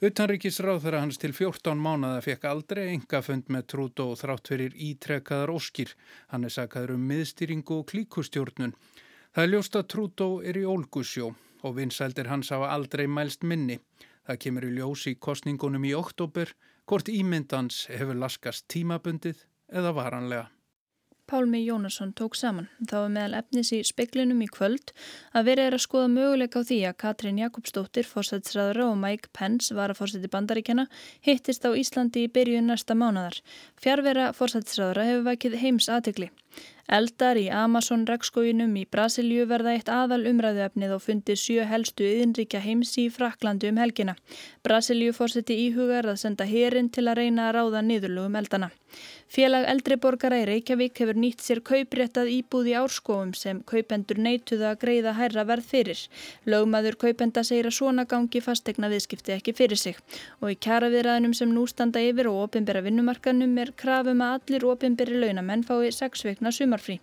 Utanríkisráð 0.00 0.78
þeirra 0.84 1.02
hans 1.04 1.18
til 1.20 1.34
14 1.36 1.76
mánada 1.76 2.22
fekk 2.24 2.46
aldrei 2.48 2.86
engafönd 2.94 3.50
með 3.52 3.66
trút 3.72 4.00
og 4.00 4.14
þrátt 4.16 4.48
fyrir 4.48 4.76
ítrekkaðar 4.88 5.52
óskir. 5.52 5.92
Hann 6.32 6.48
er 6.48 6.54
sakaður 6.54 6.94
um 6.96 7.04
miðstýringu 7.10 7.82
og 7.82 7.90
klíkustjórnun. 7.92 8.72
Það 9.34 9.44
er 9.44 9.52
ljóst 9.52 9.76
að 9.76 9.88
Trúdó 9.92 10.28
er 10.40 10.56
í 10.56 10.64
Olgusjó 10.66 11.34
og 11.62 11.76
vinsældir 11.76 12.30
hans 12.32 12.48
hafa 12.54 12.70
aldrei 12.72 13.04
mælst 13.06 13.44
minni. 13.44 13.76
Það 14.26 14.40
kemur 14.44 14.66
í 14.68 14.72
ljós 14.78 15.04
í 15.10 15.18
kostningunum 15.20 15.84
í 15.84 15.92
oktober 15.98 16.54
hvort 16.88 17.12
ímyndans 17.12 17.84
hefur 17.92 18.16
laskast 18.18 18.66
tímabundið 18.72 19.44
eða 19.68 19.92
varanlega. 19.94 20.48
Pálmi 21.30 21.62
Jónasson 21.62 22.10
tók 22.12 22.34
saman. 22.34 22.66
Það 22.90 23.02
var 23.04 23.10
meðal 23.14 23.36
efnis 23.38 23.68
í 23.70 23.78
speklinum 23.86 24.40
í 24.42 24.48
kvöld 24.50 24.90
að 25.30 25.46
verið 25.46 25.68
er 25.68 25.76
að 25.76 25.82
skoða 25.84 26.08
möguleika 26.10 26.58
á 26.58 26.66
því 26.66 26.78
að 26.88 26.96
Katrín 27.04 27.38
Jakobsdóttir, 27.38 28.08
fórsætsræðara 28.10 28.88
og 28.90 28.98
Mike 28.98 29.30
Pence, 29.38 29.70
varafórsætti 29.78 30.32
bandaríkjana, 30.32 30.88
hittist 31.22 31.62
á 31.62 31.70
Íslandi 31.70 32.26
í 32.26 32.32
byrju 32.34 32.64
næsta 32.66 32.98
mánadar. 32.98 33.38
Fjárvera 33.78 34.32
fórsætsræðara 34.34 35.06
hefur 35.06 35.28
vakið 35.30 35.58
heims 35.62 35.86
aðtegli. 35.86 36.32
Eldar 36.90 37.38
í 37.38 37.44
Amazon-rekskóinum 37.54 38.72
í 38.80 38.82
Brasilju 38.90 39.44
verða 39.46 39.76
eitt 39.76 39.90
aðal 39.94 40.24
umræðuefnið 40.26 40.94
og 40.96 41.04
fundi 41.04 41.36
sjö 41.38 41.62
helstu 41.70 42.02
yðinríkja 42.08 42.58
heims 42.64 42.96
í 42.98 43.04
Fraklandi 43.14 43.70
um 43.70 43.78
helgina. 43.78 44.16
Brasilju 44.66 45.14
fórseti 45.14 45.54
íhugar 45.68 46.10
að 46.10 46.18
senda 46.24 46.48
herin 46.50 46.90
til 46.90 47.06
að 47.06 47.20
reyna 47.22 47.46
að 47.46 47.60
ráða 47.60 47.84
niðurlugum 47.86 48.40
eldana. 48.42 48.72
Félag 49.30 49.62
eldriborgara 49.70 50.40
í 50.40 50.46
Reykjavík 50.48 50.96
hefur 50.98 51.18
nýtt 51.22 51.44
sér 51.44 51.60
kaupréttað 51.62 52.32
íbúð 52.34 52.70
í 52.72 52.72
árskóum 52.80 53.28
sem 53.38 53.60
kaupendur 53.62 54.18
neituða 54.18 54.72
að 54.72 54.80
greiða 54.84 55.12
hærra 55.20 55.44
verð 55.46 55.68
fyrir. 55.68 56.00
Lögmaður 56.50 56.98
kaupenda 57.04 57.44
segir 57.46 57.68
að 57.70 57.76
svona 57.76 58.04
gangi 58.10 58.42
fastegna 58.42 58.90
viðskipti 58.90 59.36
ekki 59.36 59.54
fyrir 59.54 59.78
sig 59.78 60.00
og 60.40 60.50
í 60.50 60.58
kjaraviðræðinum 60.66 61.36
sem 61.38 61.52
nú 61.54 61.62
standa 61.70 62.02
yfir 62.02 62.32
og 62.32 62.40
ofinbera 62.48 62.82
vinnumarkanum 62.82 63.54
er 63.62 63.70
krafum 63.84 64.26
að 64.26 64.40
allir 64.40 64.66
ofinberi 64.72 65.22
launamenn 65.22 65.62
fái 65.70 65.94
sex 65.94 66.26
veikna 66.26 66.50
sumarfrí. 66.50 66.98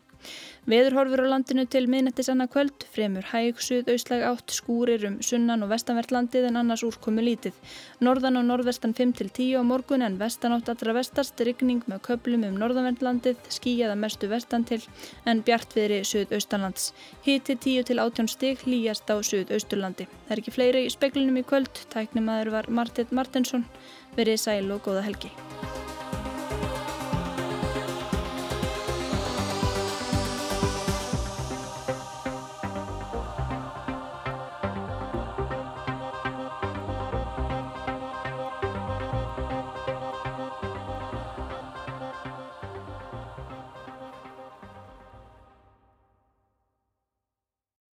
Veðurhorfur 0.68 1.22
á 1.24 1.32
landinu 1.32 1.64
til 1.72 1.86
miðnettis 1.88 2.28
annað 2.28 2.50
kvöld, 2.52 2.86
fremur 2.92 3.24
hæg, 3.30 3.62
suðaustlæg 3.64 4.26
átt, 4.28 4.52
skúrir 4.52 5.06
um 5.08 5.16
sunnan 5.24 5.64
og 5.64 5.72
vestanvert 5.72 6.12
landið 6.12 6.50
en 6.50 6.60
annars 6.60 6.84
úrkomu 6.84 7.24
lítið. 7.24 7.56
Norðan 8.04 8.42
og 8.42 8.46
norðvestan 8.50 8.92
5-10 8.98 9.56
á 9.56 9.64
morgun 9.64 10.04
en 10.04 10.20
vestanátt 10.20 10.68
allra 10.74 10.98
vestast, 11.00 11.40
rigning 11.40 11.88
með 11.88 12.04
köplum 12.10 12.44
um 12.50 12.60
norðanvert 12.60 13.00
landið, 13.08 13.40
skíjaða 13.48 13.96
mestu 13.96 14.28
vestan 14.28 14.68
til 14.68 14.82
en 15.24 15.40
bjartviðri 15.48 16.04
suðaustanlands. 16.04 16.92
Hiti 17.24 17.56
10-18 17.56 18.28
stig 18.36 18.68
líjast 18.68 19.08
á 19.08 19.16
suðausturlandi. 19.24 20.12
Það 20.28 20.36
er 20.36 20.44
ekki 20.44 20.58
fleiri 20.60 20.84
í 20.84 20.92
speklinum 20.92 21.40
í 21.40 21.48
kvöld, 21.48 21.86
tæknimaður 21.96 22.58
var 22.60 22.68
Martit 22.68 23.16
Martinsson, 23.16 23.64
verið 24.20 24.44
sæl 24.44 24.66
og 24.68 24.84
góða 24.84 25.08
helgi. 25.08 25.32